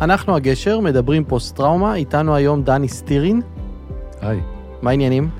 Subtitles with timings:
[0.00, 3.40] אנחנו הגשר, מדברים פוסט-טראומה, איתנו היום דני סטירין.
[4.20, 4.40] היי,
[4.82, 5.30] מה העניינים?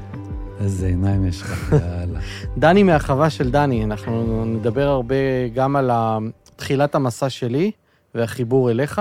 [0.61, 2.21] איזה עיניים יש לך, יאללה.
[2.59, 5.15] דני מהחווה של דני, אנחנו נדבר הרבה
[5.55, 5.91] גם על
[6.57, 7.71] תחילת המסע שלי
[8.15, 9.01] והחיבור אליך,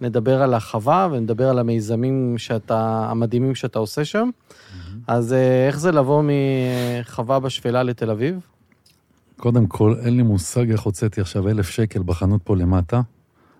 [0.00, 4.30] נדבר על החווה ונדבר על המיזמים שאתה, המדהימים שאתה עושה שם.
[5.06, 8.40] אז אה, איך זה לבוא מחווה בשפלה לתל אביב?
[9.36, 13.00] קודם כל, אין לי מושג איך הוצאתי עכשיו אלף שקל בחנות פה למטה.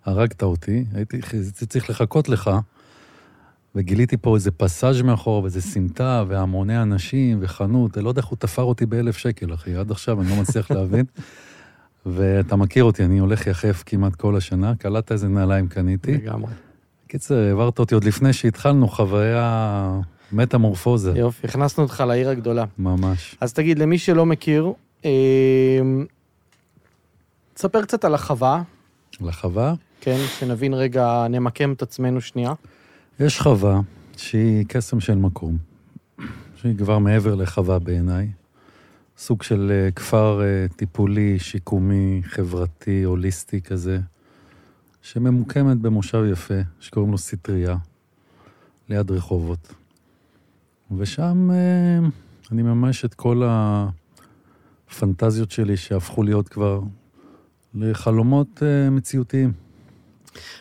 [0.04, 1.20] הרגת אותי, הייתי
[1.68, 2.50] צריך לחכות לך,
[3.74, 8.36] וגיליתי פה איזה פסאז' מאחור, ואיזה סמטה, והמוני אנשים, וחנות, אני לא יודע איך הוא
[8.38, 11.04] תפר אותי באלף שקל, אחי, עד עכשיו אני לא מצליח להבין.
[12.06, 16.12] ואתה מכיר אותי, אני הולך יחף כמעט כל השנה, קלטת איזה נעליים קניתי.
[16.12, 16.52] לגמרי.
[17.06, 20.00] קיצר, העברת אותי עוד לפני שהתחלנו, חוויה
[20.32, 22.64] מטמורפוזה, יופי, הכנסנו אותך לעיר הגדולה.
[22.78, 23.36] ממש.
[23.40, 24.72] אז תגיד, למי שלא מכיר,
[25.04, 25.10] אה,
[27.54, 28.62] תספר קצת על החווה,
[29.20, 32.52] לחווה, כן, שנבין רגע, נמקם את עצמנו שנייה.
[33.20, 33.80] יש חווה
[34.16, 35.56] שהיא קסם של מקום,
[36.56, 38.28] שהיא כבר מעבר לחווה בעיניי.
[39.18, 43.98] סוג של אה, כפר אה, טיפולי, שיקומי, חברתי, הוליסטי כזה,
[45.02, 47.76] שממוקמת במושב יפה, שקוראים לו סטריה,
[48.88, 49.74] ליד רחובות.
[50.98, 51.98] ושם אה,
[52.52, 53.42] אני ממש את כל
[54.86, 56.80] הפנטזיות שלי שהפכו להיות כבר
[57.74, 59.52] לחלומות אה, מציאותיים.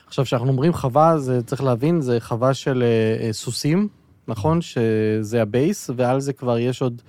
[0.07, 3.87] עכשיו, כשאנחנו אומרים חווה, זה צריך להבין, זה חווה של אה, סוסים,
[4.27, 4.61] נכון?
[4.61, 7.01] שזה הבייס, ועל זה כבר יש עוד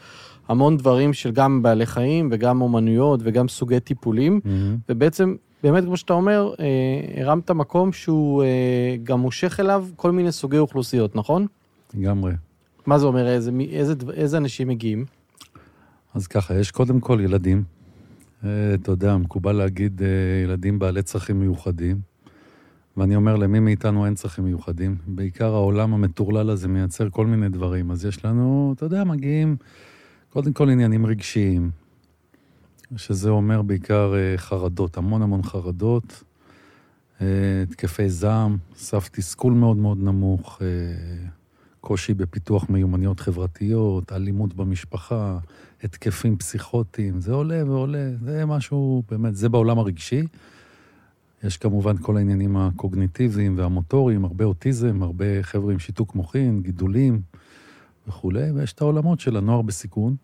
[0.48, 4.41] המון דברים של גם בעלי חיים, וגם אומנויות, וגם סוגי טיפולים,
[4.88, 10.33] ובעצם, באמת, כמו שאתה אומר, אה, הרמת מקום שהוא אה, גם מושך אליו כל מיני
[10.33, 11.46] סוגי אוכלוסיות, נכון?
[11.94, 12.33] לגמרי.
[12.86, 13.28] מה זה אומר?
[13.28, 15.05] איזה, איזה, איזה אנשים מגיעים?
[16.14, 17.64] אז ככה, יש קודם כל ילדים.
[18.44, 20.08] אה, אתה יודע, מקובל להגיד אה,
[20.44, 22.00] ילדים בעלי צרכים מיוחדים,
[22.96, 24.96] ואני אומר, למי מאיתנו אין צרכים מיוחדים?
[25.06, 27.90] בעיקר העולם המטורלל הזה מייצר כל מיני דברים.
[27.90, 29.56] אז יש לנו, אתה יודע, מגיעים
[30.30, 31.70] קודם כל עניינים רגשיים,
[32.96, 36.24] שזה אומר בעיקר אה, חרדות, המון המון חרדות,
[37.62, 40.62] התקפי זעם, סף תסכול מאוד מאוד נמוך,
[41.80, 45.38] קושי בפיתוח מיומנויות חברתיות, אלימות במשפחה,
[45.84, 50.22] התקפים פסיכוטיים, זה עולה ועולה, זה משהו, באמת, זה בעולם הרגשי.
[51.45, 57.20] יש כמובן כל העניינים הקוגניטיביים והמוטוריים, הרבה אוטיזם, הרבה חבר'ה עם שיתוק מוחין, גידולים
[58.08, 60.17] וכולי, ויש את העולמות של הנוער בסיכון,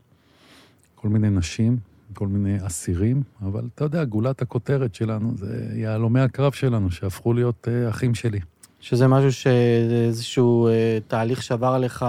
[0.95, 1.77] כל מיני נשים,
[2.15, 7.69] כל מיני אסירים, אבל אתה יודע, גולת הכותרת שלנו זה יהלומי הקרב שלנו, שהפכו להיות
[7.71, 8.41] אה, אחים שלי.
[8.81, 12.05] שזה משהו שאיזשהו אה, תהליך שעבר עליך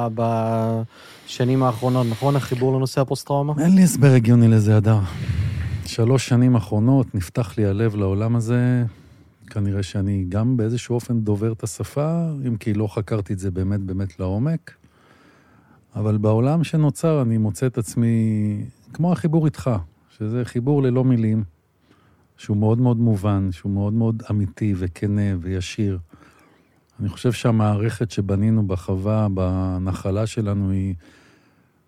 [1.32, 2.36] בשנים האחרונות, נכון?
[2.36, 3.54] החיבור לנושא הפוסט-טראומה?
[3.60, 5.00] אין לי הסבר הגיוני לזה, הדר.
[5.86, 8.86] שלוש שנים אחרונות נפתח לי הלב לעולם הזה.
[9.48, 13.80] כנראה שאני גם באיזשהו אופן דובר את השפה, אם כי לא חקרתי את זה באמת
[13.80, 14.72] באמת לעומק.
[15.96, 18.16] אבל בעולם שנוצר אני מוצא את עצמי
[18.94, 19.72] כמו החיבור איתך,
[20.18, 21.44] שזה חיבור ללא מילים,
[22.38, 26.00] שהוא מאוד מאוד מובן, שהוא מאוד מאוד אמיתי וכנה וישיר.
[27.00, 30.96] אני חושב שהמערכת שבנינו בחווה, בנחלה שלנו, היא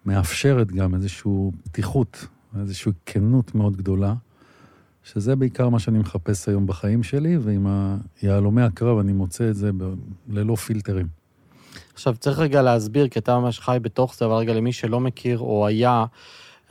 [0.05, 1.31] מאפשרת גם איזושהי
[1.63, 2.27] פתיחות,
[2.59, 4.13] איזושהי כנות מאוד גדולה,
[5.03, 7.67] שזה בעיקר מה שאני מחפש היום בחיים שלי, ועם
[8.23, 9.93] יהלומי הקרב אני מוצא את זה ב-
[10.29, 11.07] ללא פילטרים.
[11.93, 15.39] עכשיו, צריך רגע להסביר, כי אתה ממש חי בתוך זה, אבל רגע למי שלא מכיר
[15.39, 16.05] או היה,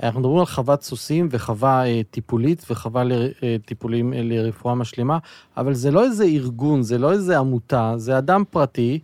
[0.02, 3.02] אנחנו מדברים על חוות סוסים וחווה אה, טיפולית וחווה
[3.42, 5.18] לטיפולים אה, לרפואה משלימה,
[5.56, 9.00] אבל זה לא איזה ארגון, זה לא איזה עמותה, זה אדם פרטי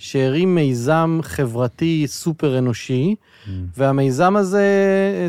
[0.00, 3.14] שהרים מיזם חברתי סופר אנושי,
[3.76, 4.68] והמיזם הזה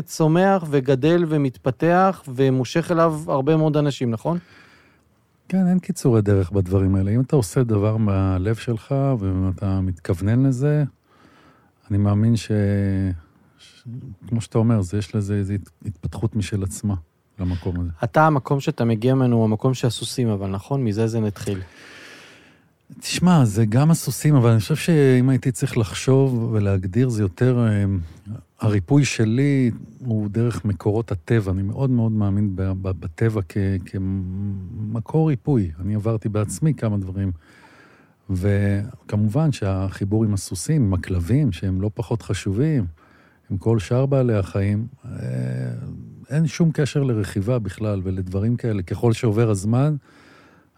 [0.04, 4.38] צומח וגדל ומתפתח ומושך אליו הרבה מאוד אנשים, נכון?
[5.48, 7.10] כן, אין קיצורי דרך בדברים האלה.
[7.10, 10.84] אם אתה עושה דבר מהלב שלך ואתה מתכוונן לזה,
[11.90, 12.50] אני מאמין ש...
[13.58, 13.82] ש...
[14.28, 16.94] כמו שאתה אומר, זה, יש לזה איזו הת- התפתחות משל עצמה
[17.38, 17.90] למקום הזה.
[18.04, 20.84] אתה, המקום שאתה מגיע ממנו הוא המקום של הסוסים, אבל נכון?
[20.84, 21.58] מזה זה נתחיל.
[23.00, 27.66] תשמע, זה גם הסוסים, אבל אני חושב שאם הייתי צריך לחשוב ולהגדיר, זה יותר...
[27.68, 27.84] אה,
[28.60, 31.52] הריפוי שלי הוא דרך מקורות הטבע.
[31.52, 32.50] אני מאוד מאוד מאמין
[32.82, 33.56] בטבע כ-
[33.86, 35.70] כמקור ריפוי.
[35.80, 37.32] אני עברתי בעצמי כמה דברים.
[38.30, 42.84] וכמובן שהחיבור עם הסוסים, עם הכלבים, שהם לא פחות חשובים,
[43.50, 45.10] עם כל שאר בעלי החיים, אה,
[46.30, 48.82] אין שום קשר לרכיבה בכלל ולדברים כאלה.
[48.82, 49.96] ככל שעובר הזמן,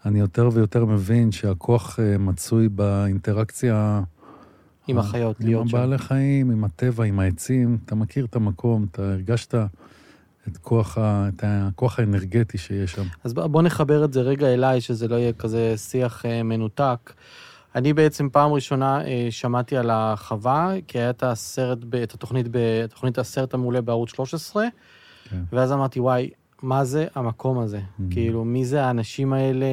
[0.05, 4.01] אני יותר ויותר מבין שהכוח אה, מצוי באינטראקציה...
[4.87, 5.77] עם החיות, להיות עם שם.
[5.77, 7.77] הבעלי חיים, עם הטבע, עם העצים.
[7.85, 9.55] אתה מכיר את המקום, אתה הרגשת
[10.47, 13.03] את כוח, ה, את הכוח האנרגטי שיש שם.
[13.23, 17.13] אז בוא נחבר את זה רגע אליי, שזה לא יהיה כזה שיח אה, מנותק.
[17.75, 22.47] אני בעצם פעם ראשונה אה, שמעתי על החווה, כי היה את הסרט, את התוכנית,
[22.83, 24.65] התוכנית הסרט המעולה בערוץ 13,
[25.29, 25.43] כן.
[25.51, 26.29] ואז אמרתי, וואי,
[26.65, 27.77] מה זה המקום הזה?
[27.79, 28.03] Mm-hmm.
[28.09, 29.65] כאילו, מי זה האנשים האלה?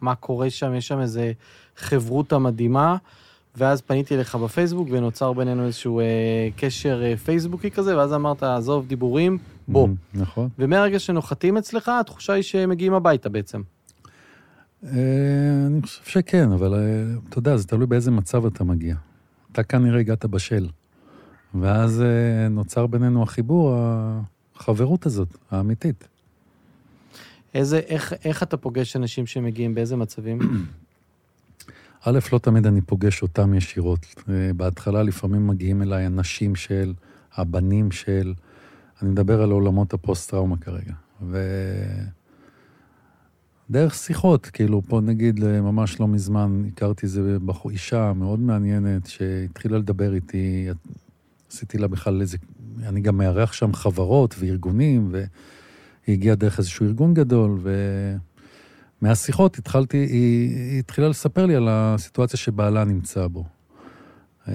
[0.00, 0.74] מה קורה שם?
[0.74, 1.32] יש שם איזה
[1.76, 2.96] חברותה מדהימה.
[3.56, 6.04] ואז פניתי אליך בפייסבוק ונוצר בינינו איזשהו אה,
[6.56, 9.38] קשר אה, פייסבוקי כזה, ואז אמרת, עזוב דיבורים,
[9.68, 9.88] בוא.
[9.88, 10.48] Mm, נכון.
[10.58, 13.62] ומהרגע שנוחתים אצלך, התחושה היא שהם מגיעים הביתה בעצם.
[14.84, 14.90] אה,
[15.66, 16.80] אני חושב שכן, אבל אה,
[17.28, 18.96] אתה יודע, זה תלוי באיזה מצב אתה מגיע.
[19.52, 20.68] אתה כנראה הגעת בשל,
[21.54, 23.76] ואז אה, נוצר בינינו החיבור,
[24.56, 26.08] החברות הזאת, האמיתית.
[27.54, 30.38] איזה, איך, איך אתה פוגש אנשים שמגיעים, באיזה מצבים?
[32.04, 34.14] א', לא תמיד אני פוגש אותם ישירות.
[34.56, 36.92] בהתחלה לפעמים מגיעים אליי אנשים של,
[37.34, 38.34] הבנים של,
[39.02, 40.92] אני מדבר על עולמות הפוסט-טראומה כרגע.
[41.22, 41.38] ו...
[43.70, 49.78] דרך שיחות, כאילו, פה נגיד, ממש לא מזמן הכרתי איזה בחור, אישה מאוד מעניינת, שהתחילה
[49.78, 50.68] לדבר איתי,
[51.50, 52.36] עשיתי לה בכלל איזה,
[52.82, 55.14] אני גם מארח שם חברות וארגונים,
[56.08, 57.58] והיא הגיעה דרך איזשהו ארגון גדול,
[59.02, 63.44] ומהשיחות התחלתי, היא, היא התחילה לספר לי על הסיטואציה שבעלה נמצא בו.
[64.48, 64.54] אה,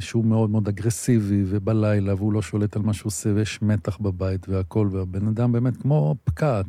[0.00, 4.48] שהוא מאוד מאוד אגרסיבי, ובלילה, והוא לא שולט על מה שהוא עושה, ויש מתח בבית
[4.48, 6.66] והכול, והבן אדם באמת כמו פקעת.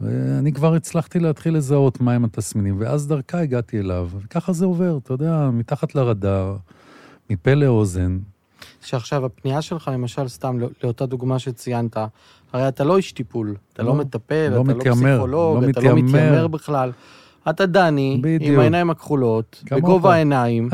[0.00, 5.12] ואני כבר הצלחתי להתחיל לזהות מהם התסמינים, ואז דרכה הגעתי אליו, וככה זה עובר, אתה
[5.12, 6.56] יודע, מתחת לרדאר,
[7.30, 8.18] מפה לאוזן.
[8.80, 11.96] שעכשיו, הפנייה שלך, למשל, סתם לא, לאותה דוגמה שציינת,
[12.52, 15.70] הרי אתה לא איש טיפול, אתה לא, לא מטפל, לא אתה מתיימר, לא פסיכולוג, לא
[15.70, 15.94] אתה מתיימר.
[15.94, 16.92] לא מתיימר בכלל.
[17.50, 18.54] אתה דני, בדיוק.
[18.54, 20.68] עם העיניים הכחולות, בגובה העיניים,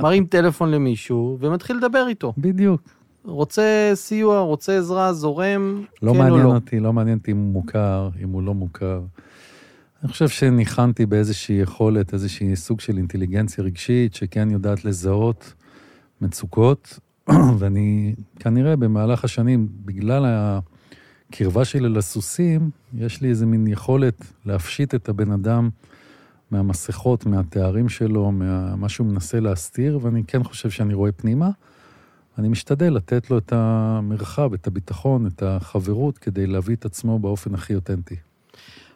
[0.00, 2.32] מרים טלפון למישהו ומתחיל לדבר איתו.
[2.38, 2.80] בדיוק.
[3.24, 6.54] רוצה סיוע, רוצה עזרה, זורם, לא כן מעניין או לא.
[6.54, 9.00] אותי, לא מעניין אותי אם הוא מוכר, אם הוא לא מוכר.
[10.02, 15.54] אני חושב שניחנתי באיזושהי יכולת, איזושהי סוג של אינטליגנציה רגשית, שכן יודעת לזהות
[16.20, 16.98] מצוקות,
[17.58, 25.08] ואני כנראה במהלך השנים, בגלל הקרבה שלי לסוסים, יש לי איזה מין יכולת להפשיט את
[25.08, 25.70] הבן אדם
[26.50, 31.50] מהמסכות, מהתארים שלו, ממה שהוא מנסה להסתיר, ואני כן חושב שאני רואה פנימה.
[32.38, 37.54] אני משתדל לתת לו את המרחב, את הביטחון, את החברות, כדי להביא את עצמו באופן
[37.54, 38.16] הכי אותנטי.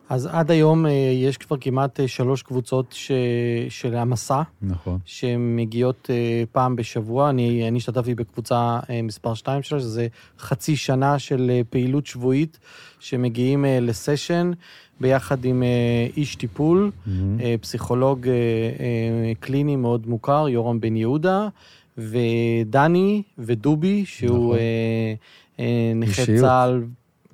[0.09, 3.13] אז עד היום אה, יש כבר כמעט אה, שלוש קבוצות ש...
[3.69, 4.43] של המסע.
[4.63, 4.99] נכון.
[5.05, 7.31] שמגיעות אה, פעם בשבוע.
[7.31, 10.07] אני, אני השתתפתי בקבוצה מספר 2 שלה, שזה
[10.39, 12.59] חצי שנה של פעילות שבועית,
[13.01, 14.51] שמגיעים לסשן
[15.01, 15.63] ביחד עם
[16.17, 17.11] איש טיפול, mm-hmm.
[17.61, 18.27] פסיכולוג
[19.41, 21.49] קליני מאוד מוכר, יורם בן יהודה.
[21.99, 26.01] ודני ודובי, שהוא נכון.
[26.01, 26.85] נכה צה"ל,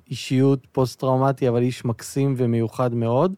[0.09, 3.33] אישיות פוסט-טראומטי, אבל איש מקסים ומיוחד מאוד.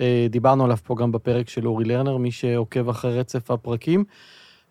[0.00, 4.04] אה, דיברנו עליו פה גם בפרק של אורי לרנר, מי שעוקב אחרי רצף הפרקים.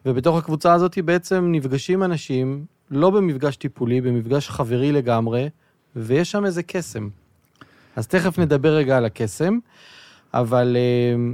[0.05, 5.49] ובתוך הקבוצה הזאת בעצם נפגשים אנשים, לא במפגש טיפולי, במפגש חברי לגמרי,
[5.95, 7.09] ויש שם איזה קסם.
[7.95, 9.57] אז תכף נדבר רגע על הקסם,
[10.33, 11.33] אבל אה,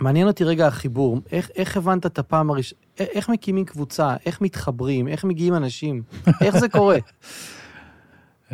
[0.00, 5.08] מעניין אותי רגע החיבור, איך, איך הבנת את הפעם הראשונה, איך מקימים קבוצה, איך מתחברים,
[5.08, 6.02] איך מגיעים אנשים,
[6.40, 6.98] איך זה קורה?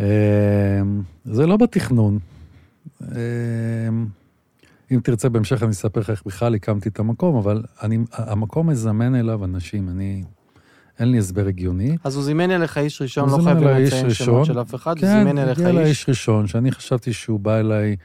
[0.00, 2.19] אמ, זה לא בתכנון.
[3.02, 4.07] אמ,
[4.92, 9.14] אם תרצה בהמשך אני אספר לך איך בכלל הקמתי את המקום, אבל אני, המקום מזמן
[9.14, 10.23] אליו אנשים, אני,
[10.99, 11.97] אין לי הסבר הגיוני.
[12.04, 15.19] אז הוא זימן אליך איש ראשון, לא חייבים לציין שמות של אף אחד, כן, הוא
[15.19, 15.59] זימן אליך איש.
[15.59, 17.97] כן, הגיע אליי איש ראשון, שאני חשבתי שהוא בא אליי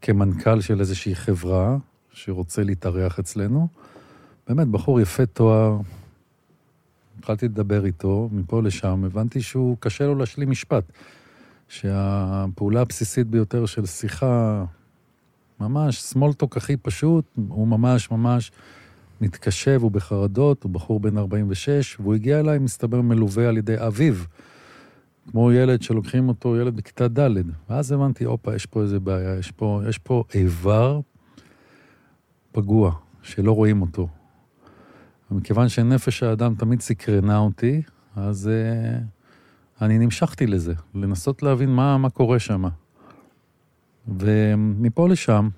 [0.00, 1.76] כמנכ"ל של איזושהי חברה,
[2.12, 3.68] שרוצה להתארח אצלנו.
[4.48, 5.76] באמת, בחור יפה תואר.
[7.18, 10.84] התחלתי לדבר איתו, מפה לשם, הבנתי שהוא, קשה לו להשלים משפט.
[11.72, 14.64] שהפעולה הבסיסית ביותר של שיחה,
[15.60, 18.52] ממש סמולטוק הכי פשוט, הוא ממש ממש
[19.20, 24.14] מתקשה והוא בחרדות, הוא בחור בן 46, והוא הגיע אליי, מסתבר, מלווה על ידי אביו.
[25.30, 27.30] כמו ילד שלוקחים אותו, ילד בכיתה ד'.
[27.70, 31.00] ואז הבנתי, הופה, יש פה איזה בעיה, יש פה, יש פה איבר
[32.52, 34.08] פגוע, שלא רואים אותו.
[35.30, 37.82] ומכיוון שנפש האדם תמיד סקרנה אותי,
[38.16, 39.11] אז uh,
[39.82, 42.64] אני נמשכתי לזה, לנסות להבין מה, מה קורה שם.
[44.18, 45.48] ומפה לשם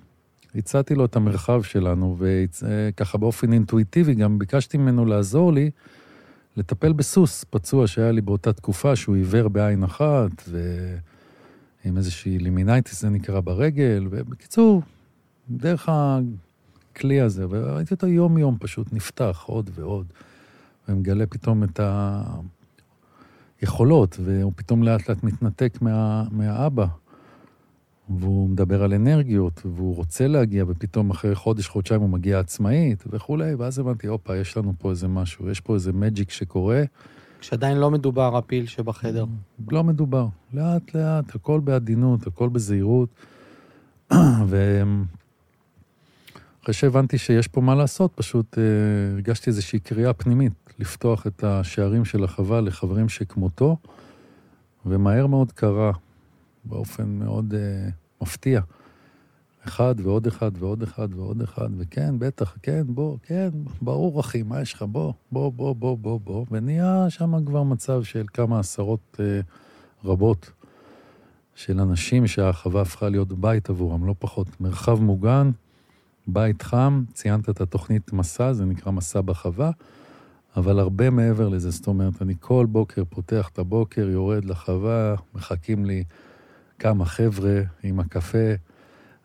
[0.55, 5.71] הצעתי לו את המרחב שלנו, וככה באופן אינטואיטיבי גם ביקשתי ממנו לעזור לי
[6.57, 13.09] לטפל בסוס פצוע שהיה לי באותה תקופה, שהוא עיוור בעין אחת, ועם איזושהי לימינייטיס זה
[13.09, 14.81] נקרא ברגל, ובקיצור,
[15.49, 20.05] דרך הכלי הזה, וראיתי אותו יום-יום פשוט נפתח עוד ועוד,
[20.89, 22.23] ומגלה פתאום את, ה...
[23.61, 26.85] יכולות, והוא פתאום לאט לאט מתנתק מה, מהאבא.
[28.09, 33.55] והוא מדבר על אנרגיות, והוא רוצה להגיע, ופתאום אחרי חודש, חודשיים הוא מגיע עצמאית וכולי,
[33.55, 36.83] ואז הבנתי, הופה, יש לנו פה איזה משהו, יש פה איזה מג'יק שקורה.
[37.39, 39.25] כשעדיין לא מדובר הפיל שבחדר.
[39.71, 40.27] לא מדובר.
[40.53, 43.09] לאט לאט, הכל בעדינות, הכל בזהירות.
[46.65, 48.63] ואחרי שהבנתי שיש פה מה לעשות, פשוט אה,
[49.13, 53.77] הרגשתי איזושהי קריאה פנימית, לפתוח את השערים של החווה לחברים שכמותו,
[54.85, 55.91] ומהר מאוד קרה,
[56.63, 57.89] באופן מאוד אה,
[58.21, 58.61] מפתיע.
[59.67, 63.49] אחד ועוד אחד ועוד אחד ועוד אחד, וכן, בטח, כן, בוא, כן,
[63.81, 64.81] ברור, אחי, מה יש לך?
[64.81, 66.45] בוא, בוא, בוא, בוא, בוא, בוא.
[66.51, 69.39] ונהיה שם כבר מצב של כמה עשרות אה,
[70.05, 70.51] רבות
[71.55, 74.47] של אנשים שהחווה הפכה להיות בית עבורם, לא פחות.
[74.61, 75.51] מרחב מוגן,
[76.27, 79.71] בית חם, ציינת את התוכנית מסע, זה נקרא מסע בחווה,
[80.57, 85.85] אבל הרבה מעבר לזה, זאת אומרת, אני כל בוקר פותח את הבוקר, יורד לחווה, מחכים
[85.85, 86.03] לי
[86.79, 88.53] כמה חבר'ה עם הקפה,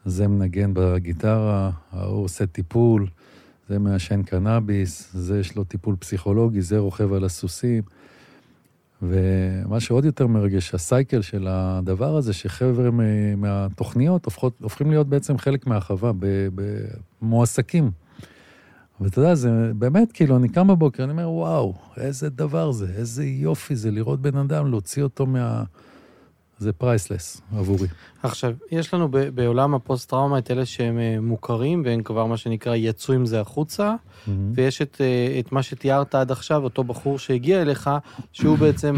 [0.05, 3.07] זה מנגן בגיטרה, ההוא עושה טיפול,
[3.69, 7.83] זה מעשן קנאביס, זה יש לו טיפול פסיכולוגי, זה רוכב על הסוסים.
[9.03, 12.91] ומה שעוד יותר מרגש, הסייקל של הדבר הזה, שחבר'ה
[13.37, 16.13] מהתוכניות הופכות, הופכים להיות בעצם חלק מהחווה,
[17.23, 17.91] במועסקים.
[19.01, 23.25] ואתה יודע, זה באמת, כאילו, אני קם בבוקר, אני אומר, וואו, איזה דבר זה, איזה
[23.25, 25.65] יופי זה לראות בן אדם, להוציא אותו מה...
[26.61, 27.89] זה priceless עבורי.
[28.23, 32.75] עכשיו, יש לנו ב- בעולם הפוסט-טראומה את אלה שהם אה, מוכרים, והם כבר מה שנקרא
[32.75, 34.31] יצאו עם זה החוצה, Mm-hmm.
[34.55, 37.91] ויש את, אה, את מה שתיארת עד עכשיו, אותו בחור שהגיע אליך,
[38.33, 38.97] שהוא בעצם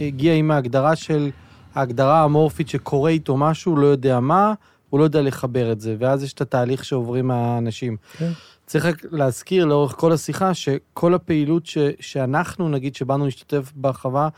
[0.00, 1.30] הגיע עם ההגדרה של,
[1.74, 4.54] ההגדרה האמורפית שקורה איתו משהו, לא יודע מה,
[4.90, 7.96] הוא לא יודע לחבר את זה, ואז יש את התהליך שעוברים האנשים.
[8.18, 8.30] כן.
[8.66, 14.28] צריך רק להזכיר לאורך כל השיחה, שכל הפעילות ש, שאנחנו, נגיד, שבאנו להשתתף בחווה,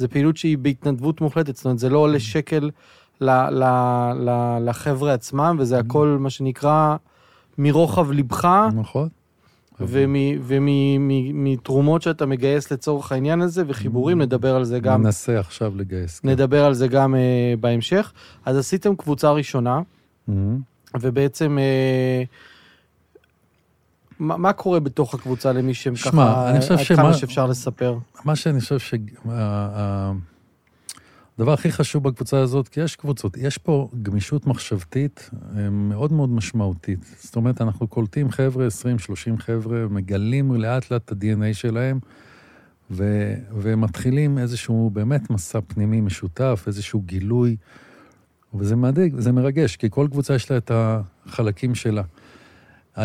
[0.00, 2.70] זה פעילות שהיא בהתנדבות מוחלטת, זאת אומרת, זה לא עולה שקל
[3.20, 3.64] ל, ל,
[4.14, 6.96] ל, לחבר'ה עצמם, וזה הכל, מה שנקרא,
[7.58, 9.08] מרוחב ליבך, נכון.
[10.46, 16.20] ומתרומות שאתה מגייס לצורך העניין הזה, וחיבורים, נדבר על זה גם, ננסה עכשיו לגייס.
[16.20, 16.28] כן.
[16.28, 18.12] נדבר על זה גם אה, בהמשך.
[18.44, 19.80] אז עשיתם קבוצה ראשונה.
[21.00, 22.22] ובעצם, אה,
[24.20, 27.98] מה, מה קורה בתוך הקבוצה למי שהם ככה, אני חושב עד שמה- כמה שאפשר לספר?
[28.24, 30.22] מה שאני חושב שהדבר
[31.52, 36.98] הכי חשוב בקבוצה הזאת, כי יש קבוצות, יש פה גמישות מחשבתית אה, מאוד מאוד משמעותית.
[37.22, 38.70] זאת אומרת, אנחנו קולטים חבר'ה, 20-30
[39.40, 41.98] חבר'ה, מגלים לאט לאט את ה-DNA שלהם,
[42.90, 47.56] ו- ומתחילים איזשהו באמת מסע פנימי משותף, איזשהו גילוי,
[48.54, 52.02] וזה מדאיג, זה מרגש, כי כל קבוצה יש לה את החלקים שלה.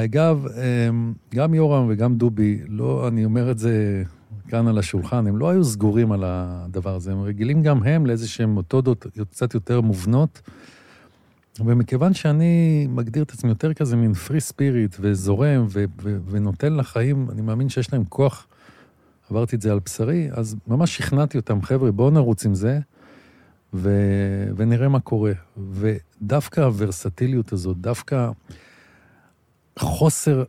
[0.03, 4.03] אגב, אמ, גם יורם וגם דובי, לא, אני אומר את זה
[4.47, 8.55] כאן על השולחן, הם לא היו סגורים על הדבר הזה, הם רגילים גם הם לאיזשהם
[8.55, 10.41] מתודות קצת יותר מובנות.
[11.59, 17.27] ומכיוון שאני מגדיר את עצמי יותר כזה מין פרי ספיריט וזורם ו- ו- ונותן לחיים,
[17.31, 18.47] אני מאמין שיש להם כוח,
[19.29, 22.79] עברתי את זה על בשרי, אז ממש שכנעתי אותם, חבר'ה, בואו נרוץ עם זה,
[23.73, 25.33] ו- ונראה מה קורה.
[25.71, 28.29] ודווקא הוורסטיליות הזאת, דווקא
[29.79, 30.43] חוסר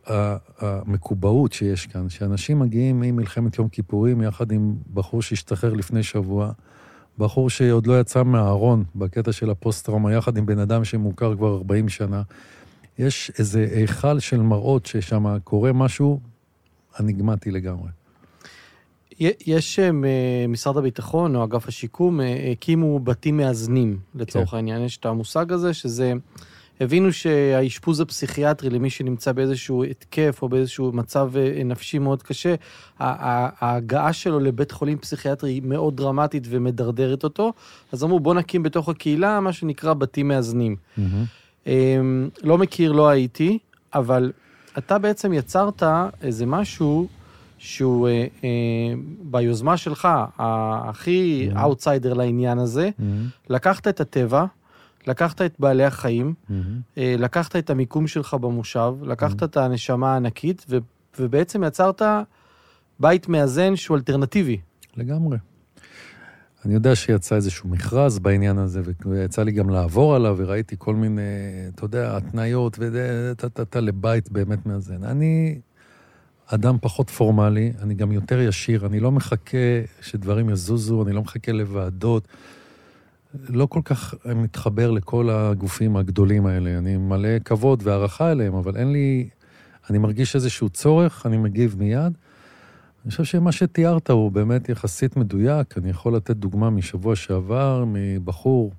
[0.59, 6.51] המקובעות שיש כאן, שאנשים מגיעים ממלחמת יום כיפורים יחד עם בחור שהשתחרר לפני שבוע,
[7.17, 11.89] בחור שעוד לא יצא מהארון בקטע של הפוסט-טראומה, יחד עם בן אדם שמוכר כבר 40
[11.89, 12.21] שנה.
[12.99, 16.19] יש איזה היכל של מראות ששם קורה משהו
[16.99, 17.89] אניגמטי לגמרי.
[19.19, 19.91] יש אה,
[20.47, 24.55] משרד הביטחון או אגף השיקום אה, הקימו בתים מאזנים לצורך כן.
[24.55, 26.13] העניין, יש את המושג הזה שזה,
[26.81, 32.55] הבינו שהאשפוז הפסיכיאטרי למי שנמצא באיזשהו התקף או באיזשהו מצב אה, נפשי מאוד קשה,
[32.99, 37.53] ההגעה שלו לבית חולים פסיכיאטרי היא מאוד דרמטית ומדרדרת אותו,
[37.91, 40.75] אז אמרו בוא נקים בתוך הקהילה מה שנקרא בתים מאזנים.
[41.67, 43.59] אמ, לא מכיר, לא הייתי,
[43.93, 44.31] אבל
[44.77, 45.83] אתה בעצם יצרת
[46.21, 47.07] איזה משהו
[47.57, 48.49] שהוא אה, אה,
[49.21, 50.07] ביוזמה שלך,
[50.37, 51.49] הכי.
[51.61, 52.89] אאוטסיידר לעניין הזה,
[53.49, 54.45] לקחת את הטבע,
[55.07, 56.33] לקחת את בעלי החיים,
[56.97, 60.77] אה, לקחת את המיקום שלך במושב, לקחת את הנשמה הענקית, ו-
[61.19, 62.01] ובעצם יצרת
[62.99, 64.57] בית מאזן שהוא אלטרנטיבי.
[64.97, 65.37] לגמרי.
[66.65, 71.21] אני יודע שיצא איזשהו מכרז בעניין הזה, ויצא לי גם לעבור עליו, וראיתי כל מיני,
[71.75, 75.03] אתה יודע, התניות, וטה-טה-טה לבית באמת מאזן.
[75.03, 75.59] אני
[76.45, 79.57] אדם פחות פורמלי, אני גם יותר ישיר, אני לא מחכה
[80.01, 82.27] שדברים יזוזו, אני לא מחכה לוועדות.
[83.33, 86.77] לא כל כך מתחבר לכל הגופים הגדולים האלה.
[86.77, 89.29] אני מלא כבוד והערכה אליהם, אבל אין לי...
[89.89, 92.13] אני מרגיש איזשהו צורך, אני מגיב מיד.
[93.03, 95.77] אני חושב שמה שתיארת הוא באמת יחסית מדויק.
[95.77, 98.71] אני יכול לתת דוגמה משבוע שעבר, מבחור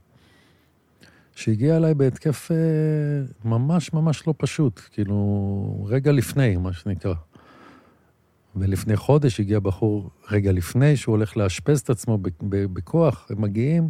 [1.34, 2.56] שהגיע אליי בהתקף אה,
[3.44, 7.14] ממש ממש לא פשוט, כאילו, רגע לפני, מה שנקרא.
[8.56, 13.88] ולפני חודש הגיע בחור רגע לפני שהוא הולך לאשפז את עצמו בכוח, הם מגיעים,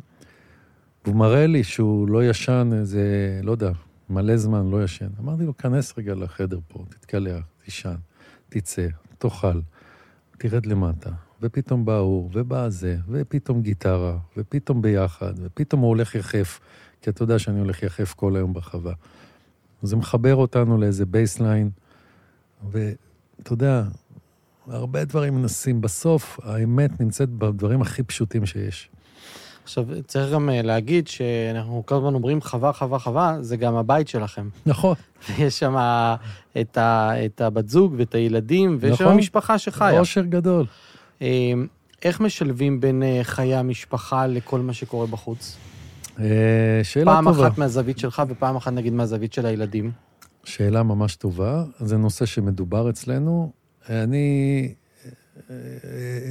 [1.05, 3.71] והוא מראה לי שהוא לא ישן איזה, לא יודע,
[4.11, 5.09] מלא זמן לא ישן.
[5.21, 7.97] אמרתי לו, כנס רגע לחדר פה, תתקלח, תישן,
[8.49, 8.87] תצא,
[9.19, 9.61] תאכל,
[10.39, 11.11] תרד למטה.
[11.43, 16.61] ופתאום בא הוא, ובא זה, ופתאום גיטרה, ופתאום ביחד, ופתאום הוא הולך יחף,
[17.03, 18.93] כי אתה יודע שאני הולך יחף כל היום בחווה.
[19.83, 21.71] זה מחבר אותנו לאיזה baseline,
[22.71, 23.85] ואתה יודע,
[24.67, 25.81] הרבה דברים מנסים.
[25.81, 28.91] בסוף, האמת נמצאת בדברים הכי פשוטים שיש.
[29.69, 34.09] עכשיו, צריך גם אה, להגיד שאנחנו כל הזמן אומרים חווה, חווה, חווה, זה גם הבית
[34.09, 34.49] שלכם.
[34.67, 34.95] נכון.
[35.29, 35.77] ויש שם
[36.61, 39.13] את, ה, את הבת זוג ואת הילדים, ויש נכון.
[39.13, 40.01] שם משפחה שחיה.
[40.01, 40.67] אושר גדול.
[41.23, 41.53] אה,
[42.03, 45.57] איך משלבים בין אה, חיי המשפחה לכל מה שקורה בחוץ?
[46.17, 46.25] שאלה
[47.05, 47.37] פעם טובה.
[47.37, 49.91] פעם אחת מהזווית שלך ופעם אחת נגיד מהזווית של הילדים.
[50.45, 51.65] שאלה ממש טובה.
[51.79, 53.53] זה נושא שמדובר אצלנו.
[53.89, 54.75] אני,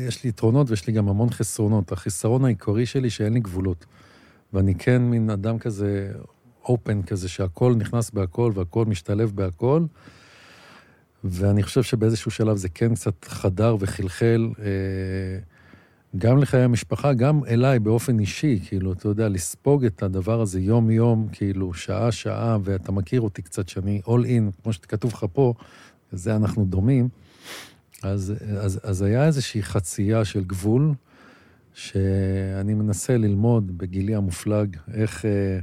[0.08, 1.92] יש לי יתרונות ויש לי גם המון חסרונות.
[1.92, 3.86] החיסרון העיקרי שלי שאין לי גבולות.
[4.54, 6.12] ואני כן מין אדם כזה
[6.66, 9.86] אופן כזה, שהכל נכנס בהכל והכל משתלב בהכל.
[11.24, 15.40] ואני חושב שבאיזשהו שלב זה כן קצת חדר וחלחל אה,
[16.18, 21.28] גם לחיי המשפחה, גם אליי באופן אישי, כאילו, אתה יודע, לספוג את הדבר הזה יום-יום,
[21.32, 25.54] כאילו, שעה-שעה, ואתה מכיר אותי קצת, שאני all in, כמו שכתוב לך פה,
[26.12, 27.10] זה אנחנו דומים.
[28.04, 30.94] אז, אז, אז היה איזושהי חצייה של גבול,
[31.74, 35.60] שאני מנסה ללמוד בגילי המופלג איך, אה,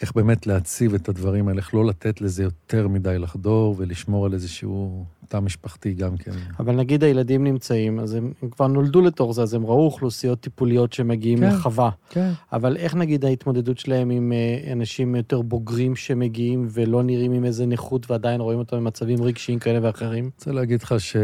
[0.00, 4.32] איך באמת להציב את הדברים האלה, איך לא לתת לזה יותר מדי לחדור ולשמור על
[4.34, 6.30] איזשהו תא משפחתי גם כן.
[6.58, 10.40] אבל נגיד הילדים נמצאים, אז הם, הם כבר נולדו לתוך זה, אז הם ראו אוכלוסיות
[10.40, 11.90] טיפוליות שמגיעים כן, לחווה.
[12.10, 12.30] כן.
[12.52, 17.66] אבל איך נגיד ההתמודדות שלהם עם אה, אנשים יותר בוגרים שמגיעים ולא נראים עם איזה
[17.66, 20.24] נכות ועדיין רואים אותם במצבים רגשיים כאלה ואחרים?
[20.24, 21.16] אני רוצה להגיד לך ש...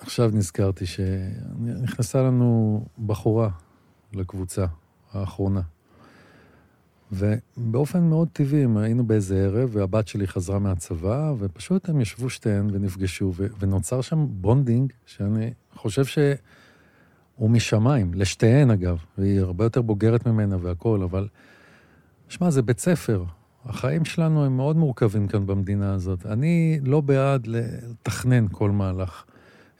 [0.00, 3.48] עכשיו נזכרתי שנכנסה לנו בחורה
[4.12, 4.64] לקבוצה
[5.12, 5.60] האחרונה.
[7.14, 13.32] ובאופן מאוד טבעי, היינו באיזה ערב, והבת שלי חזרה מהצבא, ופשוט הם ישבו שתיהן ונפגשו,
[13.36, 20.56] ו- ונוצר שם bonding, שאני חושב שהוא משמיים, לשתיהן אגב, והיא הרבה יותר בוגרת ממנה
[20.60, 21.28] והכול, אבל,
[22.28, 23.24] שמע, זה בית ספר.
[23.64, 26.26] החיים שלנו הם מאוד מורכבים כאן במדינה הזאת.
[26.26, 29.24] אני לא בעד לתכנן כל מהלך.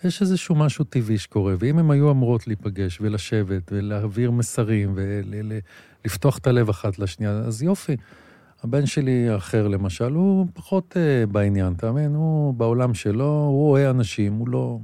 [0.05, 6.47] יש איזשהו משהו טבעי שקורה, ואם הן היו אמורות להיפגש ולשבת ולהעביר מסרים ולפתוח את
[6.47, 7.97] הלב אחת לשנייה, אז יופי.
[8.63, 12.15] הבן שלי האחר, למשל, הוא פחות uh, בעניין, אתה מבין?
[12.15, 14.79] הוא בעולם שלו, הוא רואה אנשים, הוא לא,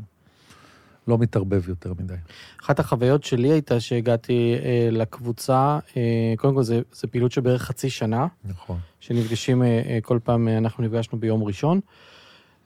[1.09, 2.15] לא מתערבב יותר מדי.
[2.63, 5.95] אחת החוויות שלי הייתה שהגעתי uh, לקבוצה, uh,
[6.37, 8.27] קודם כל זה, זה פעילות של בערך חצי שנה.
[8.45, 8.79] נכון.
[9.01, 11.81] שנפגשים uh, uh, כל פעם, uh, אנחנו נפגשנו ביום ראשון.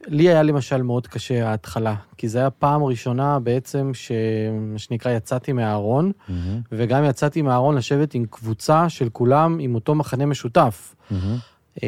[0.06, 5.52] לי היה למשל מאוד קשה ההתחלה, כי זו הייתה פעם ראשונה בעצם, שמה שנקרא, יצאתי
[5.52, 6.32] מהארון, mm-hmm.
[6.72, 10.94] וגם יצאתי מהארון לשבת עם קבוצה של כולם עם אותו מחנה משותף.
[11.10, 11.84] Mm-hmm.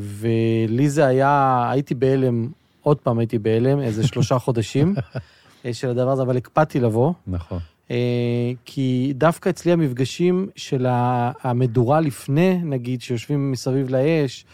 [0.00, 2.48] ולי זה היה, הייתי בהלם,
[2.82, 4.94] עוד פעם הייתי בהלם, איזה שלושה חודשים
[5.64, 7.12] אה, של הדבר הזה, אבל הקפדתי לבוא.
[7.26, 7.58] נכון.
[7.90, 10.86] אה, כי דווקא אצלי המפגשים של
[11.42, 14.44] המדורה לפני, נגיד, שיושבים מסביב לאש,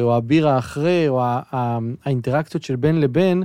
[0.00, 1.22] או הבירה אחרי, או
[2.04, 3.42] האינטראקציות של בין לבין,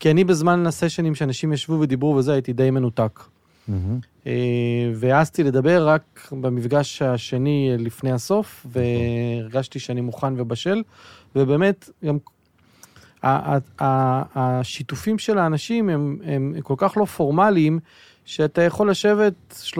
[0.00, 3.20] כי אני בזמן הסשנים שאנשים ישבו ודיברו וזה, הייתי די מנותק.
[3.68, 4.26] Mm-hmm.
[4.94, 8.66] והעזתי לדבר רק במפגש השני לפני הסוף.
[8.72, 10.82] והרגשתי שאני מוכן ובשל,
[11.36, 12.18] ובאמת, גם
[14.34, 17.78] השיתופים של האנשים הם, הם כל כך לא פורמליים,
[18.26, 19.34] שאתה יכול לשבת
[19.70, 19.76] 30-40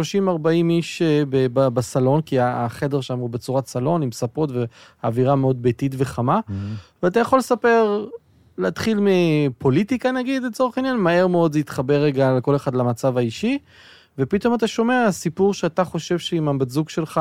[0.70, 1.22] איש אה,
[1.68, 4.50] בסלון, כי החדר שם הוא בצורת סלון עם ספות
[5.02, 6.52] ואווירה מאוד ביתית וחמה, mm-hmm.
[7.02, 8.06] ואתה יכול לספר,
[8.58, 13.58] להתחיל מפוליטיקה נגיד, לצורך העניין, מהר מאוד זה יתחבר רגע לכל אחד למצב האישי,
[14.18, 17.20] ופתאום אתה שומע סיפור שאתה חושב שעם הבת זוג שלך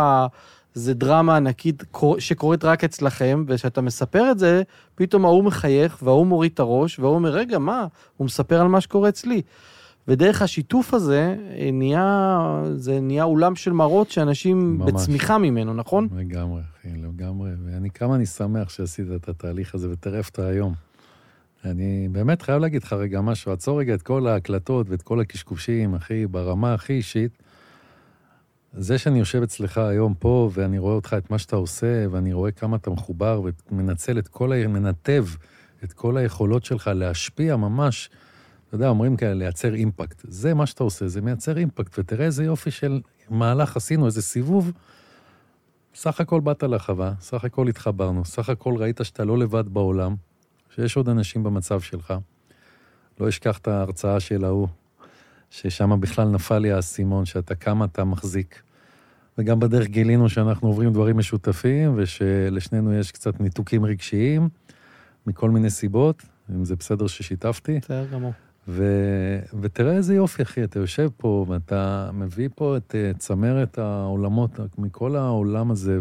[0.73, 1.83] זה דרמה ענקית
[2.19, 4.61] שקורית רק אצלכם, וכשאתה מספר את זה,
[4.95, 7.87] פתאום ההוא מחייך וההוא מוריד את הראש, וההוא אומר, רגע, מה?
[8.17, 9.41] הוא מספר על מה שקורה אצלי.
[10.07, 14.91] ודרך השיתוף הזה אה, נהיה, זה נהיה אולם של מראות שאנשים ממש.
[14.91, 16.07] בצמיחה ממנו, נכון?
[16.15, 17.51] לגמרי, אחי, לגמרי.
[17.65, 20.73] ואני, כמה אני שמח שעשית את התהליך הזה, ותראה איפה אתה היום.
[21.65, 25.95] אני באמת חייב להגיד לך רגע משהו, עצור רגע את כל ההקלטות ואת כל הקשקושים,
[25.95, 27.31] אחי, ברמה הכי אישית.
[28.73, 32.51] זה שאני יושב אצלך היום פה, ואני רואה אותך, את מה שאתה עושה, ואני רואה
[32.51, 33.41] כמה אתה מחובר
[33.71, 34.67] ומנצל את כל ה...
[34.67, 35.25] מנתב
[35.83, 38.09] את כל היכולות שלך להשפיע ממש
[38.75, 40.21] יודע, אומרים כאלה, לייצר אימפקט.
[40.23, 44.71] זה מה שאתה עושה, זה מייצר אימפקט, ותראה איזה יופי של מהלך עשינו, איזה סיבוב.
[45.95, 50.15] סך הכל באת לחווה, סך הכל התחברנו, סך הכל ראית שאתה לא לבד בעולם,
[50.75, 52.13] שיש עוד אנשים במצב שלך.
[53.19, 54.67] לא אשכח את ההרצאה של ההוא,
[55.49, 58.61] ששם בכלל נפל לי האסימון, שאתה כמה אתה מחזיק.
[59.37, 64.49] וגם בדרך גילינו שאנחנו עוברים דברים משותפים, ושלשנינו יש קצת ניתוקים רגשיים,
[65.27, 67.79] מכל מיני סיבות, אם זה בסדר ששיתפתי.
[67.79, 68.33] בסדר גמור.
[68.67, 68.83] ו...
[69.61, 75.15] ותראה איזה יופי, אחי, אתה יושב פה ואתה מביא פה את uh, צמרת העולמות מכל
[75.15, 75.99] העולם הזה,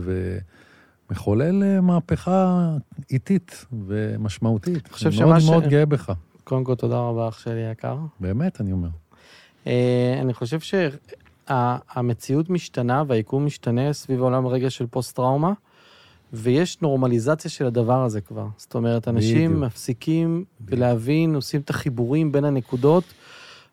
[1.11, 2.71] ומחולל uh, מהפכה
[3.11, 4.89] איטית ומשמעותית.
[4.89, 6.13] חושב אני מאוד שמה ש- מאוד גאה בך.
[6.45, 7.97] קודם כל, תודה רבה, אח שלי היקר.
[8.21, 8.89] באמת, אני אומר.
[9.67, 10.59] אה, אני חושב
[11.49, 15.53] שהמציאות משתנה והיקום משתנה סביב העולם רגע של פוסט-טראומה,
[16.33, 18.47] ויש נורמליזציה של הדבר הזה כבר.
[18.57, 19.65] זאת אומרת, אנשים בדיוק.
[19.65, 23.05] מפסיקים להבין, עושים את החיבורים בין הנקודות,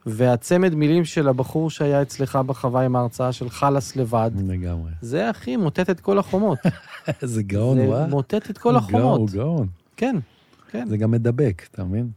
[0.06, 4.92] והצמד מילים של הבחור שהיה אצלך בחווה עם ההרצאה של חלאס לבד, לגמרי.
[5.02, 6.60] זה הכי מוטט את כל החומות.
[7.22, 8.08] איזה גאון, זה וואה.
[8.08, 9.20] מוטט את כל החומות.
[9.20, 9.68] הוא גאון.
[9.98, 10.16] כן,
[10.72, 10.88] כן.
[10.90, 12.10] זה גם מדבק, אתה מבין?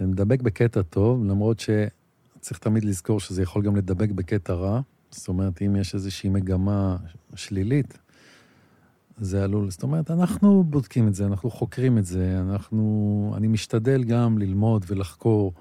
[0.00, 4.80] זה מדבק בקטע טוב, למרות שצריך תמיד לזכור שזה יכול גם לדבק בקטע רע.
[5.10, 6.96] זאת אומרת, אם יש איזושהי מגמה
[7.34, 7.98] שלילית,
[9.18, 9.70] זה עלול...
[9.70, 13.34] זאת אומרת, אנחנו בודקים את זה, אנחנו חוקרים את זה, אנחנו...
[13.36, 15.52] אני משתדל גם ללמוד ולחקור.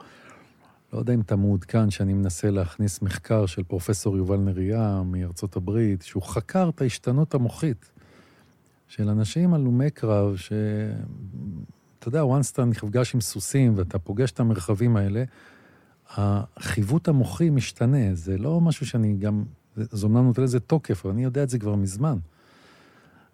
[0.93, 6.01] לא יודע אם אתה מעודכן שאני מנסה להכניס מחקר של פרופסור יובל נריה מארצות הברית,
[6.01, 7.91] שהוא חקר את ההשתנות המוחית
[8.87, 10.51] של אנשים הלומי קרב, ש...
[11.99, 15.23] אתה יודע, once אתה נפגש עם סוסים ואתה פוגש את המרחבים האלה,
[16.09, 19.43] החיווט המוחי משתנה, זה לא משהו שאני גם,
[19.75, 22.17] זה אומנם נותן לזה תוקף, אבל אני יודע את זה כבר מזמן.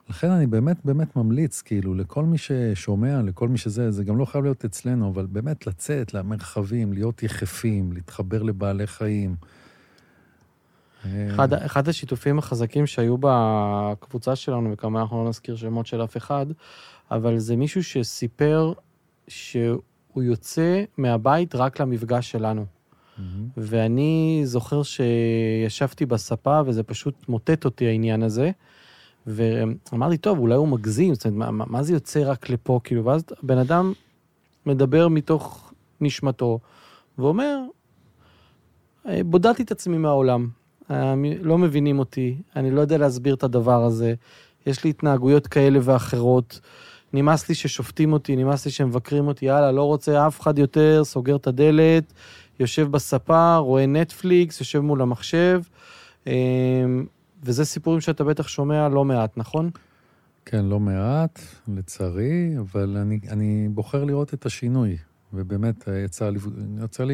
[0.09, 4.25] לכן אני באמת באמת ממליץ, כאילו, לכל מי ששומע, לכל מי שזה, זה גם לא
[4.25, 9.35] חייב להיות אצלנו, אבל באמת לצאת למרחבים, להיות יחפים, להתחבר לבעלי חיים.
[11.03, 16.45] אחד, אחד השיתופים החזקים שהיו בקבוצה שלנו, וכמה אנחנו לא נזכיר שמות של אף אחד,
[17.11, 18.73] אבל זה מישהו שסיפר
[19.27, 22.65] שהוא יוצא מהבית רק למפגש שלנו.
[23.17, 23.47] מהמם.
[23.57, 28.51] ואני זוכר שישבתי בספה, וזה פשוט מוטט אותי העניין הזה.
[29.27, 33.23] ואמרתי, טוב, אולי הוא מגזים, זאת אומרת, מה, מה- זה יוצא רק לפה, כאילו, ואז
[33.43, 33.93] בן אדם
[34.65, 36.59] מדבר מתוך נשמתו,
[37.17, 37.59] ואומר,
[39.07, 40.47] "אה, בודדתי את עצמי מהעולם,
[41.41, 44.13] לא מבינים אותי, אני לא יודע להסביר את הדבר הזה,
[44.65, 46.59] יש לי התנהגויות כאלה ואחרות,
[47.13, 51.35] נמאס לי ששופטים אותי, נמאס לי שמבקרים אותי, יאללה, לא רוצה אף אחד יותר, סוגר
[51.35, 52.13] את הדלת,
[52.59, 55.61] יושב בספה, רואה נטפליקס, יושב מול המחשב,
[56.27, 56.33] אה,
[57.43, 59.69] וזה סיפורים שאתה בטח שומע לא מעט, נכון?
[60.45, 64.97] כן, לא מעט, לצערי, אבל אני, אני בוחר לראות את השינוי,
[65.33, 66.39] ובאמת אה, יצא לי,
[66.83, 67.13] יצא לי...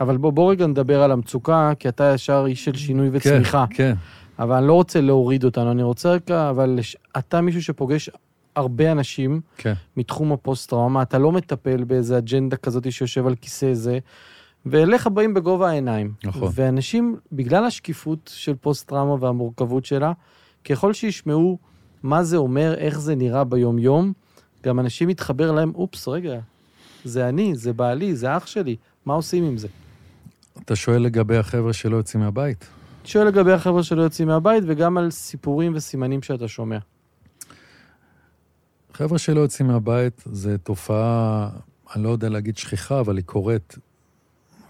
[0.00, 3.64] אבל בוא, בוא רגע נדבר על המצוקה, כי אתה ישר איש של שינוי וצמיחה.
[3.70, 3.94] כן, כן,
[4.38, 6.96] אבל אני לא רוצה להוריד אותנו, אני רוצה רגע, אבל לש...
[7.18, 8.10] אתה מישהו שפוגש
[8.56, 9.72] הרבה אנשים כן.
[9.96, 13.98] מתחום הפוסט-טראומה, אתה לא מטפל באיזה אג'נדה כזאת שיושב על כיסא זה,
[14.70, 16.12] ואליך באים בגובה העיניים.
[16.24, 16.50] נכון.
[16.54, 20.12] ואנשים, בגלל השקיפות של פוסט-טראומה והמורכבות שלה,
[20.64, 21.58] ככל שישמעו
[22.02, 24.12] מה זה אומר, איך זה נראה ביום-יום,
[24.62, 26.38] גם אנשים יתחבר להם, אופס, רגע,
[27.04, 28.76] זה אני, זה בעלי, זה אח שלי,
[29.06, 29.68] מה עושים עם זה?
[30.64, 32.66] אתה שואל לגבי החבר'ה שלא יוצאים מהבית?
[33.04, 36.78] שואל לגבי החבר'ה שלא יוצאים מהבית, וגם על סיפורים וסימנים שאתה שומע.
[38.92, 41.48] חבר'ה שלא יוצאים מהבית זה תופעה,
[41.94, 43.78] אני לא יודע להגיד שכיחה, אבל היא קורית,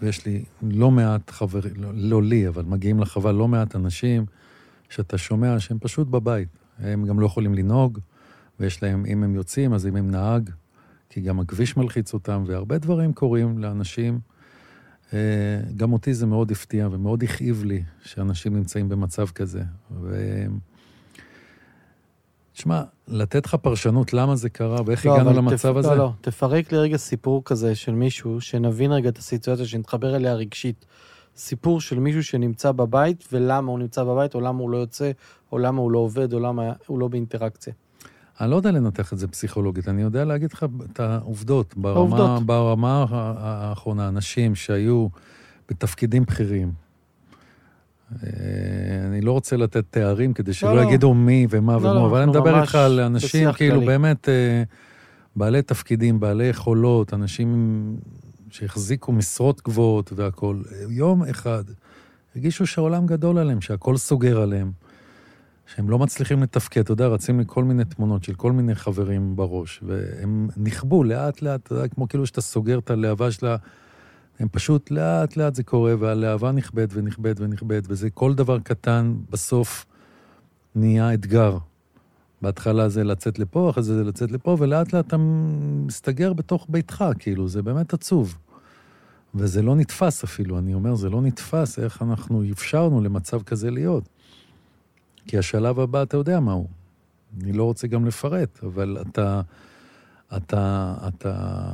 [0.01, 4.25] ויש לי לא מעט חברים, לא, לא לי, אבל מגיעים לחווה לא מעט אנשים
[4.89, 6.47] שאתה שומע שהם פשוט בבית.
[6.79, 7.99] הם גם לא יכולים לנהוג,
[8.59, 10.49] ויש להם, אם הם יוצאים, אז אם הם נהג,
[11.09, 14.19] כי גם הכביש מלחיץ אותם, והרבה דברים קורים לאנשים.
[15.13, 15.19] אה,
[15.77, 19.63] גם אותי זה מאוד הפתיע ומאוד הכאיב לי שאנשים נמצאים במצב כזה.
[19.91, 20.45] ו...
[22.59, 25.77] תשמע, לתת לך פרשנות למה זה קרה ואיך לא, הגענו למצב תפ...
[25.77, 25.89] הזה?
[25.89, 30.33] לא, לא, תפרק לי רגע סיפור כזה של מישהו, שנבין רגע את הסיטואציה, שנתחבר אליה
[30.33, 30.85] רגשית.
[31.35, 35.11] סיפור של מישהו שנמצא בבית, ולמה הוא נמצא בבית, או למה הוא לא יוצא,
[35.51, 37.73] או למה הוא לא עובד, או למה הוא לא באינטראקציה.
[38.41, 41.73] אני לא יודע לנתח את זה פסיכולוגית, אני יודע להגיד לך את העובדות.
[41.77, 42.43] ברמה, העובדות.
[42.45, 45.07] ברמה האחרונה, אנשים שהיו
[45.69, 46.71] בתפקידים בכירים.
[48.23, 50.81] אה, אני לא רוצה לתת תארים כדי שלא לא.
[50.81, 53.85] יגידו מי ומה לא, ומה, לא, אבל אני מדבר איתך על אנשים כאילו כללי.
[53.85, 54.63] באמת אה,
[55.35, 57.95] בעלי תפקידים, בעלי יכולות, אנשים
[58.49, 60.63] שהחזיקו משרות גבוהות והכול.
[60.89, 61.63] יום אחד
[62.35, 64.71] הרגישו שהעולם גדול עליהם, שהכל סוגר עליהם.
[65.75, 69.35] שהם לא מצליחים לתפקד, אתה יודע, רצים לי כל מיני תמונות של כל מיני חברים
[69.35, 73.47] בראש, והם נכבו לאט-לאט, אתה יודע, כמו כאילו שאתה סוגר את הלהבה של
[74.39, 79.85] הם פשוט לאט לאט זה קורה, והלהבה נכבדת ונכבדת ונכבדת, וזה כל דבר קטן בסוף
[80.75, 81.57] נהיה אתגר.
[82.41, 85.17] בהתחלה זה לצאת לפה, אחרי זה זה לצאת לפה, ולאט לאט אתה
[85.85, 88.37] מסתגר בתוך ביתך, כאילו, זה באמת עצוב.
[89.35, 94.09] וזה לא נתפס אפילו, אני אומר, זה לא נתפס איך אנחנו אפשרנו למצב כזה להיות.
[95.27, 96.67] כי השלב הבא, אתה יודע מהו.
[97.41, 99.41] אני לא רוצה גם לפרט, אבל אתה,
[100.37, 101.71] אתה, אתה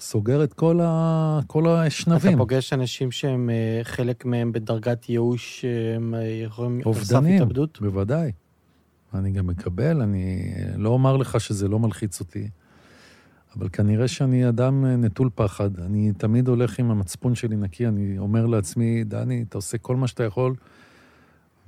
[0.00, 2.30] סוגר את כל, ה, כל האשנבים.
[2.30, 6.80] אתה פוגש אנשים שהם, אה, חלק מהם בדרגת ייאוש, שהם אה, יכולים...
[6.86, 7.42] אובדנים,
[7.80, 8.32] בוודאי.
[9.14, 12.48] אני גם מקבל, אני לא אומר לך שזה לא מלחיץ אותי,
[13.56, 15.78] אבל כנראה שאני אדם נטול פחד.
[15.78, 20.06] אני תמיד הולך עם המצפון שלי נקי, אני אומר לעצמי, דני, אתה עושה כל מה
[20.06, 20.54] שאתה יכול,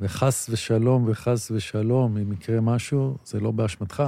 [0.00, 4.02] וחס ושלום וחס ושלום, אם יקרה משהו, זה לא באשמתך.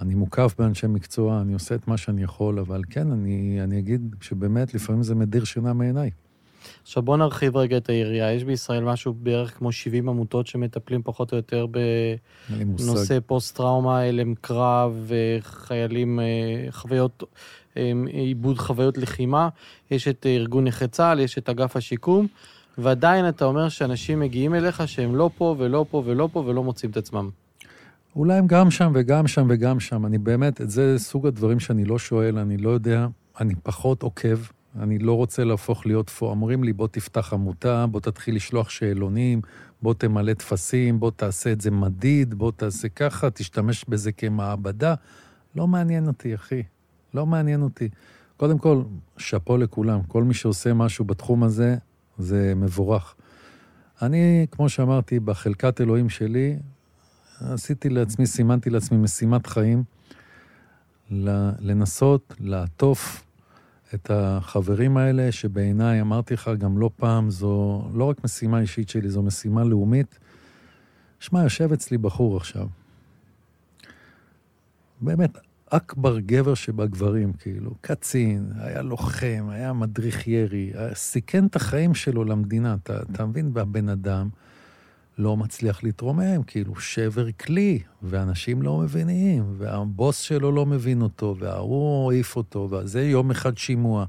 [0.00, 4.16] אני מוקף באנשי מקצוע, אני עושה את מה שאני יכול, אבל כן, אני, אני אגיד
[4.20, 6.10] שבאמת, לפעמים זה מדיר שינה מעיניי.
[6.82, 8.32] עכשיו בוא נרחיב רגע את היריעה.
[8.32, 11.66] יש בישראל משהו בערך כמו 70 עמותות שמטפלים פחות או יותר
[12.48, 16.24] בנושא פוסט-טראומה, הלם קרב, חיילים, אה,
[16.70, 17.22] חוויות,
[17.76, 19.48] אה, עיבוד חוויות לחימה.
[19.90, 22.26] יש את ארגון נכי צה"ל, יש את אגף השיקום,
[22.78, 26.90] ועדיין אתה אומר שאנשים מגיעים אליך שהם לא פה ולא פה ולא פה ולא מוצאים
[26.90, 27.30] את עצמם.
[28.16, 30.06] אולי הם גם שם וגם שם וגם שם.
[30.06, 33.06] אני באמת, זה סוג הדברים שאני לא שואל, אני לא יודע,
[33.40, 34.38] אני פחות עוקב.
[34.80, 36.26] אני לא רוצה להפוך להיות פה.
[36.26, 39.40] אומרים לי, בוא תפתח עמותה, בוא תתחיל לשלוח שאלונים,
[39.82, 44.94] בוא תמלא טפסים, בוא תעשה את זה מדיד, בוא תעשה ככה, תשתמש בזה כמעבדה.
[45.56, 46.62] לא מעניין אותי, אחי.
[47.14, 47.88] לא מעניין אותי.
[48.36, 48.82] קודם כל,
[49.16, 50.02] שאפו לכולם.
[50.02, 51.76] כל מי שעושה משהו בתחום הזה,
[52.18, 53.14] זה מבורך.
[54.02, 56.56] אני, כמו שאמרתי, בחלקת אלוהים שלי,
[57.52, 59.84] עשיתי לעצמי, סימנתי לעצמי משימת חיים,
[61.60, 63.24] לנסות לעטוף
[63.94, 69.08] את החברים האלה, שבעיניי, אמרתי לך גם לא פעם, זו לא רק משימה אישית שלי,
[69.08, 70.18] זו משימה לאומית.
[71.20, 72.66] שמע, יושב אצלי בחור עכשיו.
[75.00, 75.38] באמת,
[75.70, 82.76] אכבר גבר שבגברים, כאילו, קצין, היה לוחם, היה מדריך ירי, סיכן את החיים שלו למדינה,
[82.82, 83.50] אתה, אתה מבין?
[83.54, 84.28] והבן אדם
[85.18, 92.12] לא מצליח להתרומם, כאילו שבר כלי, ואנשים לא מבינים, והבוס שלו לא מבין אותו, וההוא
[92.12, 94.04] העיף אותו, וזה יום אחד שימוע,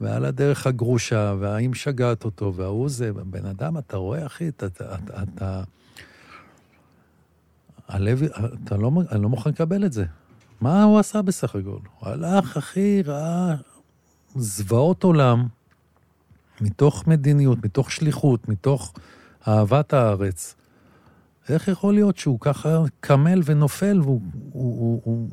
[0.00, 4.66] ועל הדרך הגרושה, והאם שגעת אותו, וההוא זה, בן אדם, אתה רואה, אחי, אתה...
[4.66, 5.62] אתה, אתה
[7.88, 8.22] הלב,
[8.64, 10.04] אתה לא, אני לא מוכן לקבל את זה.
[10.60, 11.78] מה הוא עשה בסך הכל?
[11.98, 13.54] הוא הלך, אחי, ראה
[14.36, 15.46] זוועות עולם,
[16.60, 18.94] מתוך מדיניות, מתוך שליחות, מתוך
[19.48, 20.54] אהבת הארץ.
[21.48, 24.20] איך יכול להיות שהוא ככה קמל ונופל והוא...
[24.52, 25.28] הוא, הוא, הוא...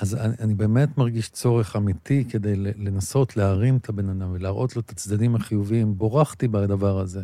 [0.00, 4.82] אז אני, אני באמת מרגיש צורך אמיתי כדי לנסות להרים את הבן אדם ולהראות לו
[4.82, 5.98] את הצדדים החיוביים.
[5.98, 7.22] בורחתי בדבר הזה.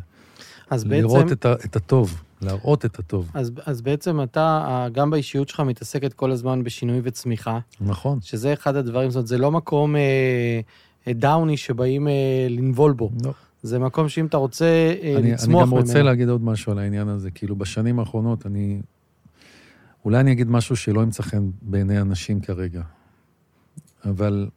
[0.71, 1.03] אז בעצם...
[1.03, 3.31] לראות את, ה, את הטוב, להראות את הטוב.
[3.35, 7.59] אז, אז בעצם אתה, גם באישיות שלך מתעסקת כל הזמן בשינוי וצמיחה.
[7.81, 8.19] נכון.
[8.21, 10.01] שזה אחד הדברים, זאת אומרת, זה לא מקום אה,
[11.09, 13.11] אה, דאוני שבאים אה, לנבול בו.
[13.25, 13.33] לא.
[13.63, 14.65] זה מקום שאם אתה רוצה
[15.03, 15.61] אה, אני, לצמוח ממנו...
[15.61, 16.05] אני גם רוצה ממנו.
[16.05, 17.31] להגיד עוד משהו על העניין הזה.
[17.31, 18.81] כאילו, בשנים האחרונות אני...
[20.05, 22.83] אולי אני אגיד משהו שלא ימצא חן בעיני אנשים כרגע,
[24.05, 24.49] אבל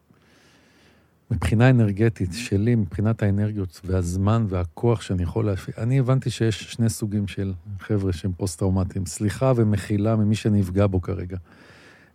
[1.30, 7.28] מבחינה אנרגטית שלי, מבחינת האנרגיות והזמן והכוח שאני יכול להפעיל, אני הבנתי שיש שני סוגים
[7.28, 9.06] של חבר'ה שהם פוסט-טראומטיים.
[9.06, 11.36] סליחה ומחילה ממי שנפגע בו כרגע.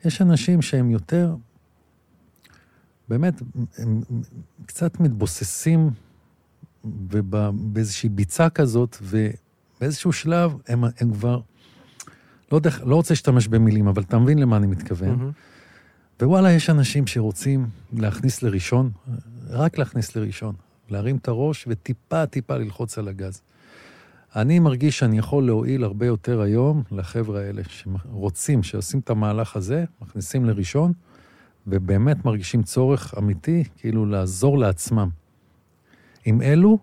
[0.06, 1.36] יש אנשים שהם יותר,
[3.10, 3.41] באמת,
[3.77, 4.01] הם
[4.65, 5.89] קצת מתבוססים
[6.84, 11.39] ובאיזושהי ביצה כזאת, ובאיזשהו שלב הם, הם כבר,
[12.52, 15.30] לא יודע, לא רוצה להשתמש במילים, אבל אתה מבין למה אני מתכוון.
[15.30, 16.24] Mm-hmm.
[16.24, 18.91] ווואלה, יש אנשים שרוצים להכניס לראשון,
[19.50, 20.56] רק להכניס לראשון,
[20.89, 23.41] להרים את הראש וטיפה טיפה ללחוץ על הגז.
[24.36, 29.86] אני מרגיש שאני יכול להועיל הרבה יותר היום לחבר'ה האלה שרוצים, שעושים את המהלך הזה,
[30.02, 30.94] מכניסים לראשון,
[31.67, 35.10] ובאמת מרגישים צורך אמיתי, כאילו לעזור לעצמם.
[36.25, 36.77] עם אלו,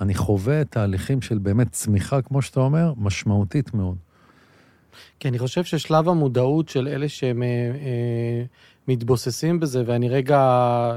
[0.00, 3.96] אני חווה תהליכים של באמת צמיחה, כמו שאתה אומר, משמעותית מאוד.
[5.20, 8.44] כי אני חושב ששלב המודעות של אלה שהם אה, אה,
[8.88, 10.38] מתבוססים בזה, ואני רגע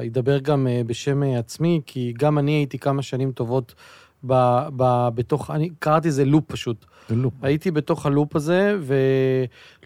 [0.08, 3.76] אדבר גם אה, בשם אה, עצמי, כי גם אני הייתי כמה שנים טובות
[4.28, 4.34] ב,
[4.76, 6.86] ב, בתוך, אני קראתי לזה לופ פשוט.
[7.10, 7.34] לופ.
[7.42, 8.76] הייתי בתוך הלופ הזה,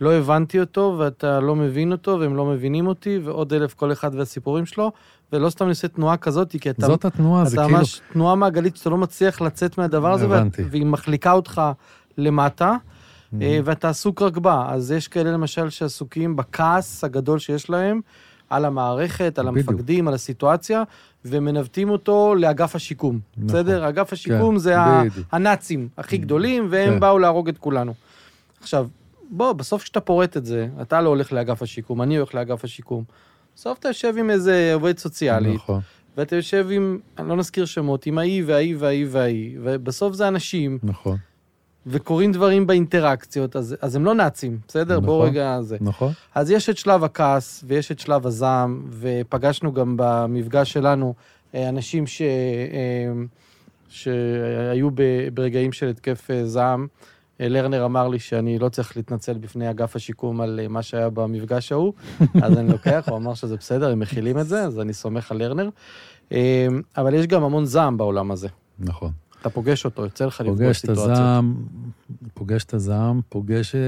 [0.02, 4.16] ולא הבנתי אותו, ואתה לא מבין אותו, והם לא מבינים אותי, ועוד אלף כל אחד
[4.16, 4.92] והסיפורים שלו,
[5.34, 6.88] ולא סתם עושה תנועה כזאת, כי אתה...
[6.88, 7.70] זאת התנועה, זה כאילו...
[7.70, 10.64] אתה ממש תנועה מעגלית שאתה לא מצליח לצאת מהדבר הזה, הבנתי.
[10.72, 11.62] והיא מחליקה אותך
[12.18, 13.36] למטה, mm-hmm.
[13.64, 14.66] ואתה עסוק רק בה.
[14.70, 18.02] אז יש כאלה למשל שעסוקים בכעס הגדול שיש להם,
[18.50, 19.70] על המערכת, על בדיוק.
[19.70, 20.84] המפקדים, על הסיטואציה,
[21.26, 23.20] ומנווטים אותו לאגף השיקום.
[23.38, 23.48] נכון.
[23.48, 23.90] בסדר?
[23.90, 25.28] אגף השיקום כן, זה בדיוק.
[25.32, 27.00] הנאצים הכי גדולים, והם כן.
[27.00, 27.94] באו להרוג את כולנו.
[28.62, 28.88] עכשיו,
[29.30, 33.04] בוא, בסוף כשאתה פורט את זה, אתה לא הולך לאגף השיקום, אני הולך לאגף השיקום.
[33.60, 35.82] בסוף אתה יושב עם איזה עובד סוציאלי, נכון,
[36.18, 40.80] ואתה יושב עם, אני לא נזכיר שמות, עם ההיא וההיא וההיא וההיא, ובסוף זה אנשים,
[40.84, 41.18] נכון,
[41.88, 44.94] וקורים דברים באינטראקציות, אז, אז הם לא נאצים, בסדר?
[44.94, 45.06] נכון.
[45.06, 45.78] בואו רגע זה.
[45.82, 46.12] נכון.
[46.36, 51.14] אז יש את שלב הכעס, ויש את שלב הזעם, ופגשנו גם במפגש שלנו
[51.56, 53.12] אה, אנשים ש, אה,
[53.90, 56.88] שהיו ב- ברגעים של התקף אה, זעם.
[57.40, 61.72] לרנר אמר לי שאני לא צריך להתנצל בפני אגף השיקום על אה, מה שהיה במפגש
[61.72, 61.94] ההוא,
[62.44, 65.38] אז אני לוקח, הוא אמר שזה בסדר, הם מכילים את זה, אז אני סומך על
[65.38, 65.70] לרנר.
[66.32, 68.48] אה, אבל יש גם המון זעם בעולם הזה.
[68.80, 69.12] נכון.
[69.42, 71.10] אתה פוגש אותו, יוצא לך לפגוש פוגש את סיטואציות.
[71.10, 71.56] הזעם,
[72.34, 73.76] פוגש את הזעם, פוגש...
[73.76, 73.80] אה,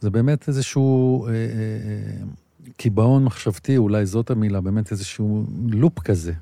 [0.00, 2.26] זה באמת איזשהו אה, אה, אה,
[2.76, 6.32] קיבעון מחשבתי, אולי זאת המילה, באמת איזשהו לופ כזה.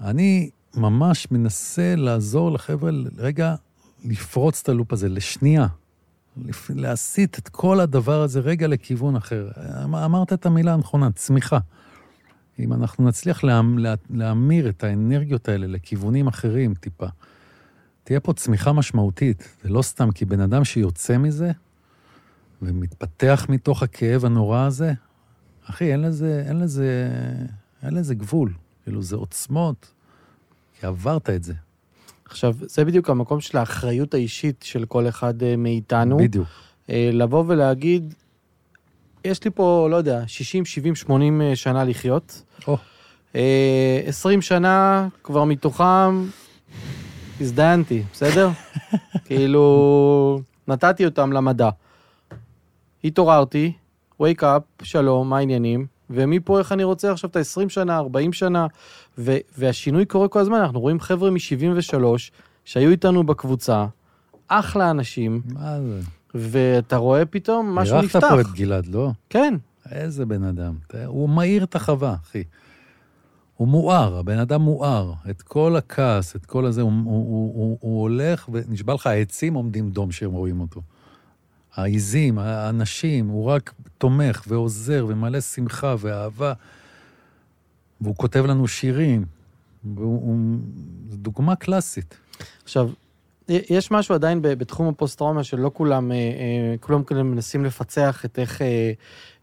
[0.00, 3.54] אני ממש מנסה לעזור לחבר'ה רגע
[4.04, 5.66] לפרוץ את הלופ הזה לשנייה.
[6.70, 9.50] להסיט את כל הדבר הזה רגע לכיוון אחר.
[9.84, 11.58] אמ- אמרת את המילה הנכונה, צמיחה.
[12.58, 17.06] אם אנחנו נצליח להמ- לה- להמיר את האנרגיות האלה לכיוונים אחרים טיפה,
[18.04, 19.48] תהיה פה צמיחה משמעותית.
[19.62, 21.50] זה לא סתם, כי בן אדם שיוצא מזה
[22.62, 24.92] ומתפתח מתוך הכאב הנורא הזה,
[25.64, 27.10] אחי, אין לזה, אין לזה,
[27.82, 28.52] אין לזה גבול.
[28.84, 29.90] כאילו, זה עוצמות,
[30.80, 31.54] כי עברת את זה.
[32.32, 36.16] עכשיו, זה בדיוק המקום של האחריות האישית של כל אחד אה, מאיתנו.
[36.16, 36.48] בדיוק.
[36.90, 38.14] אה, לבוא ולהגיד,
[39.24, 42.42] יש לי פה, לא יודע, 60, 70, 80 אה, שנה לחיות.
[42.68, 42.76] או.
[43.34, 46.26] אה, 20 שנה, כבר מתוכם
[47.40, 48.50] הזדיינתי, בסדר?
[49.26, 51.70] כאילו, נתתי אותם למדע.
[53.04, 53.72] התעוררתי,
[54.22, 55.86] wake up, שלום, מה העניינים?
[56.10, 58.66] ומפה איך אני רוצה עכשיו את ה-20 שנה, 40 שנה,
[59.18, 61.96] ו- והשינוי קורה כל הזמן, אנחנו רואים חבר'ה מ-73
[62.64, 63.86] שהיו איתנו בקבוצה,
[64.48, 66.00] אחלה אנשים, מה זה?
[66.34, 68.28] ואתה רואה פתאום משהו אירחת נפתח.
[68.30, 69.10] פה את גלעד, לא?
[69.30, 69.54] כן,
[69.90, 70.74] איזה בן אדם.
[71.06, 72.44] הוא מאיר את החווה, אחי.
[73.56, 75.12] הוא מואר, הבן אדם מואר.
[75.30, 79.54] את כל הכעס, את כל הזה, הוא, הוא, הוא, הוא, הוא הולך ונשבע לך, העצים
[79.54, 80.80] עומדים דום כשהם רואים אותו.
[81.74, 86.52] העיזים, האנשים, הוא רק תומך ועוזר ומלא שמחה ואהבה.
[88.02, 89.24] והוא כותב לנו שירים.
[89.94, 90.36] והוא, הוא,
[91.10, 92.16] זו דוגמה קלאסית.
[92.62, 92.90] עכשיו,
[93.48, 98.62] יש משהו עדיין בתחום הפוסט-טראומה שלא כולם, אה, אה, כולם כאלה מנסים לפצח את איך,
[98.62, 98.92] אה,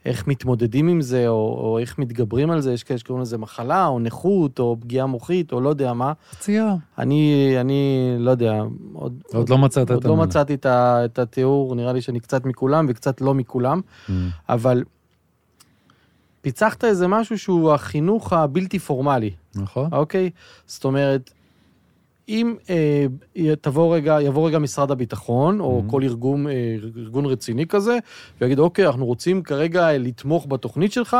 [0.05, 3.87] איך מתמודדים עם זה, או, או איך מתגברים על זה, יש כאלה שקוראים לזה מחלה,
[3.87, 6.13] או נכות, או פגיעה מוחית, או לא יודע מה.
[6.31, 6.75] פציעה.
[6.97, 10.25] אני, אני לא יודע, עוד, עוד לא מצאת עוד את לא המילה.
[10.27, 14.11] מצאתי את, ה, את התיאור, נראה לי שאני קצת מכולם וקצת לא מכולם, Mm.
[14.49, 14.83] אבל
[16.41, 19.31] פיצחת איזה משהו שהוא החינוך הבלתי פורמלי.
[19.55, 19.89] נכון?
[19.91, 20.29] אוקיי?
[20.67, 21.31] זאת אומרת,
[22.29, 23.05] אם אה,
[23.61, 25.91] תבוא רגע, יבוא רגע משרד הביטחון, או Mhm.
[25.91, 26.53] כל ארגון, אה,
[26.97, 27.97] ארגון רציני כזה,
[28.41, 31.17] ויגיד, אוקיי, אנחנו רוצים כרגע לתמוך בתוכנית שלך,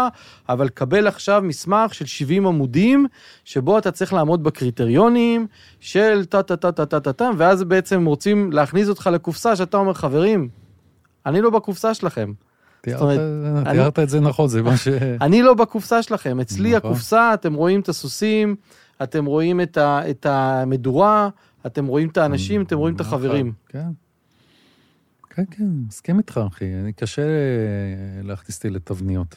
[0.50, 3.06] אבל קבל עכשיו מסמך של 70 עמודים,
[3.46, 5.48] שבו אתה צריך לעמוד בקריטריונים
[5.80, 10.50] של טה-טה-טה-טה-טה-טה, ואז בעצם רוצים להכניס אותך לקופסה שאתה אומר, חברים,
[11.26, 12.32] אני לא בקופסה שלכם.
[12.82, 13.20] תיארת,
[13.60, 14.88] אני- תיארת את זה נכון, זה מה ש...
[15.22, 16.92] אני לא בקופסה שלכם, אצלי נכון.
[16.92, 18.56] הקופסה, אתם רואים את הסוסים,
[19.04, 21.30] אתם רואים את, ה, את המדורה,
[21.66, 23.54] אתם רואים את האנשים, אתם רואים את נכון, החברים.
[23.68, 23.88] כן.
[25.30, 26.66] כן, כן, מסכים איתך, אחי.
[26.84, 27.28] אני קשה אה,
[28.24, 29.36] להכניס אותי לתבניות.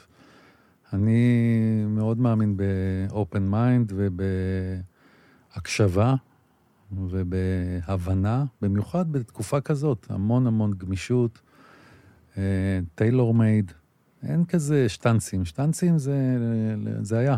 [0.92, 1.44] אני
[1.88, 3.92] מאוד מאמין ב-open mind
[5.52, 6.14] ובהקשבה
[6.92, 11.40] ובהבנה, במיוחד בתקופה כזאת, המון המון גמישות,
[12.94, 13.72] טיילור מייד.
[14.28, 15.44] אין כזה שטנצים.
[15.44, 16.16] שטנצים זה,
[17.02, 17.36] זה היה.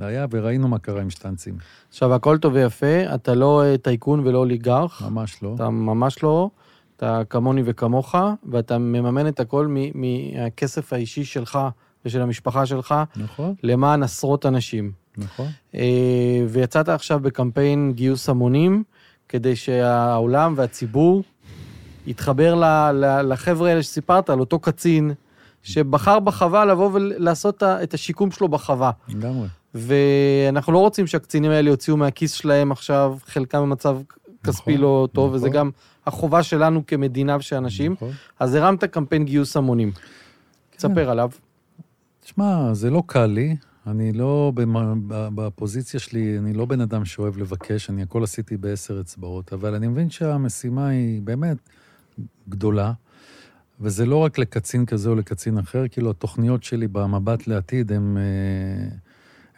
[0.00, 1.58] זה היה, וראינו מה קרה עם שטנצים.
[1.88, 5.52] עכשיו, הכל טוב ויפה, אתה לא אה, טייקון ולא אוליגרך, ממש לא.
[5.54, 6.50] אתה ממש לא,
[6.96, 8.14] אתה כמוני וכמוך,
[8.50, 11.58] ואתה מממן את הכל מהכסף האישי שלך
[12.04, 14.92] ושל המשפחה שלך נכון, למען עשרות אנשים.
[15.18, 15.46] נכון.
[15.74, 18.82] אה, ויצאת עכשיו בקמפיין גיוס המונים,
[19.28, 21.22] כדי שהעולם והציבור
[22.10, 25.10] יתחבר ל- ל- לחבר'ה האלה שסיפרת, על אותו קצין,
[25.62, 28.90] שבחר בחווה לבוא ולעשות את השיקום שלו בחווה.
[29.08, 29.48] לגמרי.
[29.74, 33.98] ואנחנו לא רוצים שהקצינים האלה יוציאו מהכיס שלהם עכשיו, חלקם במצב
[34.44, 35.36] כספי נכון, לא טוב, נכון.
[35.36, 35.70] וזה גם
[36.06, 37.92] החובה שלנו כמדינה ושל אנשים.
[37.92, 38.10] נכון.
[38.40, 39.92] אז הרמת קמפיין גיוס המונים.
[40.76, 41.30] תספר עליו.
[42.20, 43.56] תשמע, זה לא קל לי.
[43.86, 44.52] אני לא,
[45.34, 49.88] בפוזיציה שלי, אני לא בן אדם שאוהב לבקש, אני הכל עשיתי בעשר אצבעות, אבל אני
[49.88, 51.56] מבין שהמשימה היא באמת
[52.48, 52.92] גדולה,
[53.80, 58.16] וזה לא רק לקצין כזה או לקצין אחר, כאילו התוכניות שלי במבט לעתיד הן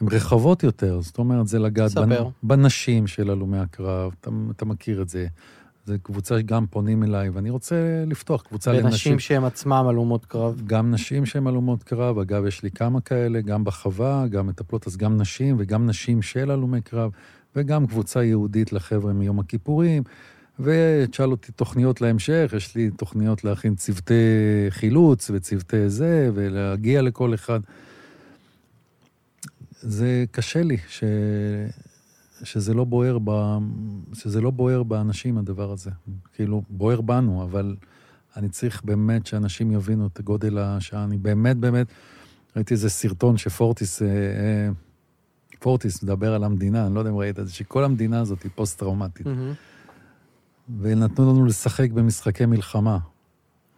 [0.00, 1.00] הן רחבות יותר.
[1.00, 2.28] זאת אומרת, זה לגעת ספר.
[2.42, 5.26] בנשים של הלומי הקרב, אתה, אתה מכיר את זה.
[5.86, 8.90] זו קבוצה שגם פונים אליי, ואני רוצה לפתוח קבוצה לנשים.
[8.90, 10.62] בנשים שהן עצמם הלומות קרב.
[10.66, 14.96] גם נשים שהן הלומות קרב, אגב, יש לי כמה כאלה, גם בחווה, גם מטפלות, אז
[14.96, 17.10] גם נשים, וגם נשים של הלומי קרב,
[17.56, 20.02] וגם קבוצה ייעודית לחבר'ה מיום הכיפורים,
[20.61, 24.14] ותשאל אותי תוכניות להמשך, יש לי תוכניות להכין צוותי
[24.70, 27.61] חילוץ וצוותי זה, ולהגיע לכל אחד.
[29.80, 31.05] זה קשה לי ש...
[32.42, 33.59] שזה לא בוער ב...
[34.14, 35.90] שזה לא בוער באנשים, הדבר הזה.
[36.34, 37.76] כאילו, בוער בנו, אבל
[38.36, 41.05] אני צריך באמת שאנשים יבינו את גודל השעה.
[41.05, 41.86] אני באמת, באמת,
[42.57, 44.68] ראיתי איזה סרטון שפורטיס, אה, אה,
[45.59, 48.50] פורטיס מדבר על המדינה, אני לא יודע אם ראית את זה, שכל המדינה הזאת היא
[48.55, 49.26] פוסט-טראומטית.
[49.26, 49.72] Mm-hmm.
[50.80, 52.98] ונתנו לנו לשחק במשחקי מלחמה,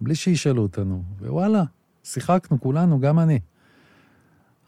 [0.01, 1.03] בלי שישאלו אותנו.
[1.21, 1.63] ווואלה,
[2.05, 3.39] שיחקנו כולנו, גם אני.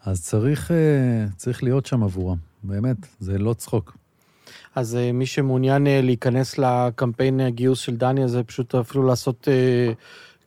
[0.05, 3.97] אז צריך, אה, צריך להיות שם עבורם, באמת, זה לא צחוק.
[4.75, 9.47] אז אה, מי שמעוניין אה, להיכנס לקמפיין הגיוס של דני, אז זה פשוט אפילו לעשות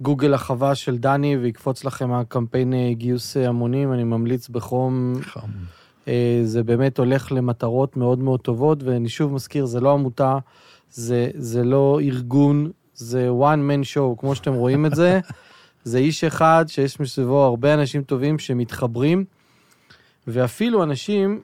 [0.01, 5.15] גוגל החווה של דני ויקפוץ לכם הקמפיין גיוס המונים, אני ממליץ בחום.
[5.21, 5.51] חם.
[6.45, 10.39] זה באמת הולך למטרות מאוד מאוד טובות, ואני שוב מזכיר, זה לא עמותה,
[10.91, 15.21] זה, זה לא ארגון, זה one man show, כמו שאתם רואים את זה.
[15.85, 19.25] זה איש אחד שיש מסביבו הרבה אנשים טובים שמתחברים,
[20.27, 21.41] ואפילו אנשים,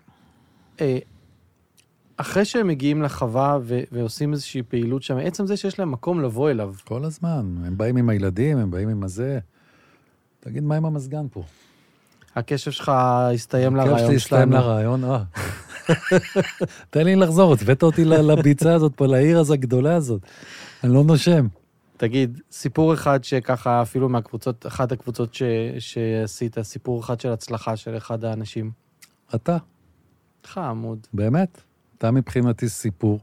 [0.81, 0.99] אה,
[2.17, 6.51] אחרי שהם מגיעים לחווה ו- ועושים איזושהי פעילות שם, עצם זה שיש להם מקום לבוא
[6.51, 6.75] אליו.
[6.85, 9.39] כל הזמן, הם באים עם הילדים, הם באים עם הזה.
[10.41, 11.43] תגיד, מה עם המזגן פה?
[12.37, 14.67] הקשב שלך הסתיים הכיף שלי לרעיון הסתיים שלנו.
[14.67, 15.23] לרעיון, אה.
[16.91, 20.21] תן לי לחזור, הבאת אותי לביצה הזאת פה, לעיר הזו הגדולה הזאת.
[20.85, 21.47] אני לא נושם.
[21.97, 25.43] תגיד, סיפור אחד שככה, אפילו מהקבוצות, אחת הקבוצות ש,
[25.79, 28.71] שעשית, סיפור אחד של הצלחה של אחד האנשים.
[29.35, 29.57] אתה,
[30.45, 31.07] חמוד.
[31.13, 31.61] באמת,
[31.99, 33.21] אתה מבחינתי סיפור.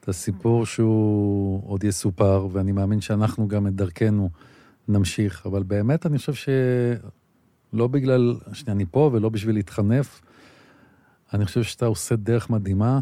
[0.00, 4.30] אתה סיפור שהוא עוד יסופר, ואני מאמין שאנחנו גם את דרכנו
[4.88, 5.46] נמשיך.
[5.46, 10.20] אבל באמת, אני חושב שלא בגלל שאני פה ולא בשביל להתחנף,
[11.34, 12.98] אני חושב שאתה עושה דרך מדהימה.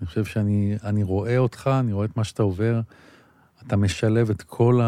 [0.00, 2.80] אני חושב שאני אני רואה אותך, אני רואה את מה שאתה עובר.
[3.66, 4.80] אתה משלב את כל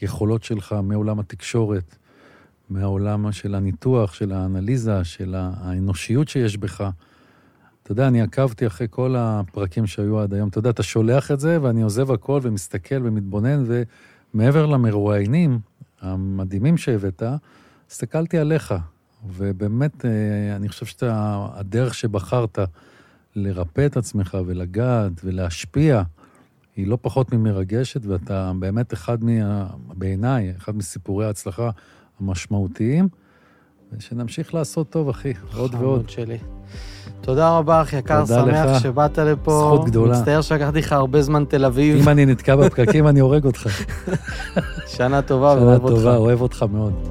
[0.00, 1.96] היכולות שלך מעולם התקשורת,
[2.70, 6.90] מהעולם של הניתוח, של האנליזה, של האנושיות שיש בך.
[7.82, 10.48] אתה יודע, אני עקבתי אחרי כל הפרקים שהיו עד היום.
[10.48, 13.64] אתה יודע, אתה שולח את זה, ואני עוזב הכל ומסתכל ומתבונן,
[14.34, 15.58] ומעבר למרואיינים
[16.00, 17.22] המדהימים שהבאת,
[17.90, 18.74] הסתכלתי עליך,
[19.28, 22.58] ובאמת, אה, אני חושב שאתה, הדרך שבחרת
[23.36, 26.02] לרפא את עצמך ולגעת ולהשפיע,
[26.76, 29.66] היא לא פחות ממרגשת, ואתה באמת אחד מה...
[29.88, 31.70] בעיניי, אחד מסיפורי ההצלחה
[32.20, 33.08] המשמעותיים,
[33.92, 36.10] ושנמשיך לעשות טוב, אחי, עוד ועוד.
[36.10, 36.38] שלי.
[37.20, 38.82] תודה רבה, אחי יקר, שמח לך.
[38.82, 39.50] שבאת לפה.
[39.50, 40.18] זכות גדולה.
[40.18, 42.02] מצטער שלקחתי לך הרבה זמן תל אביב.
[42.02, 43.68] אם אני נתקע בפקקים, אני הורג אותך.
[44.96, 45.94] שנה טובה שנה ואוהב אותך.
[45.94, 47.08] טובה, אוהב אותך מאוד.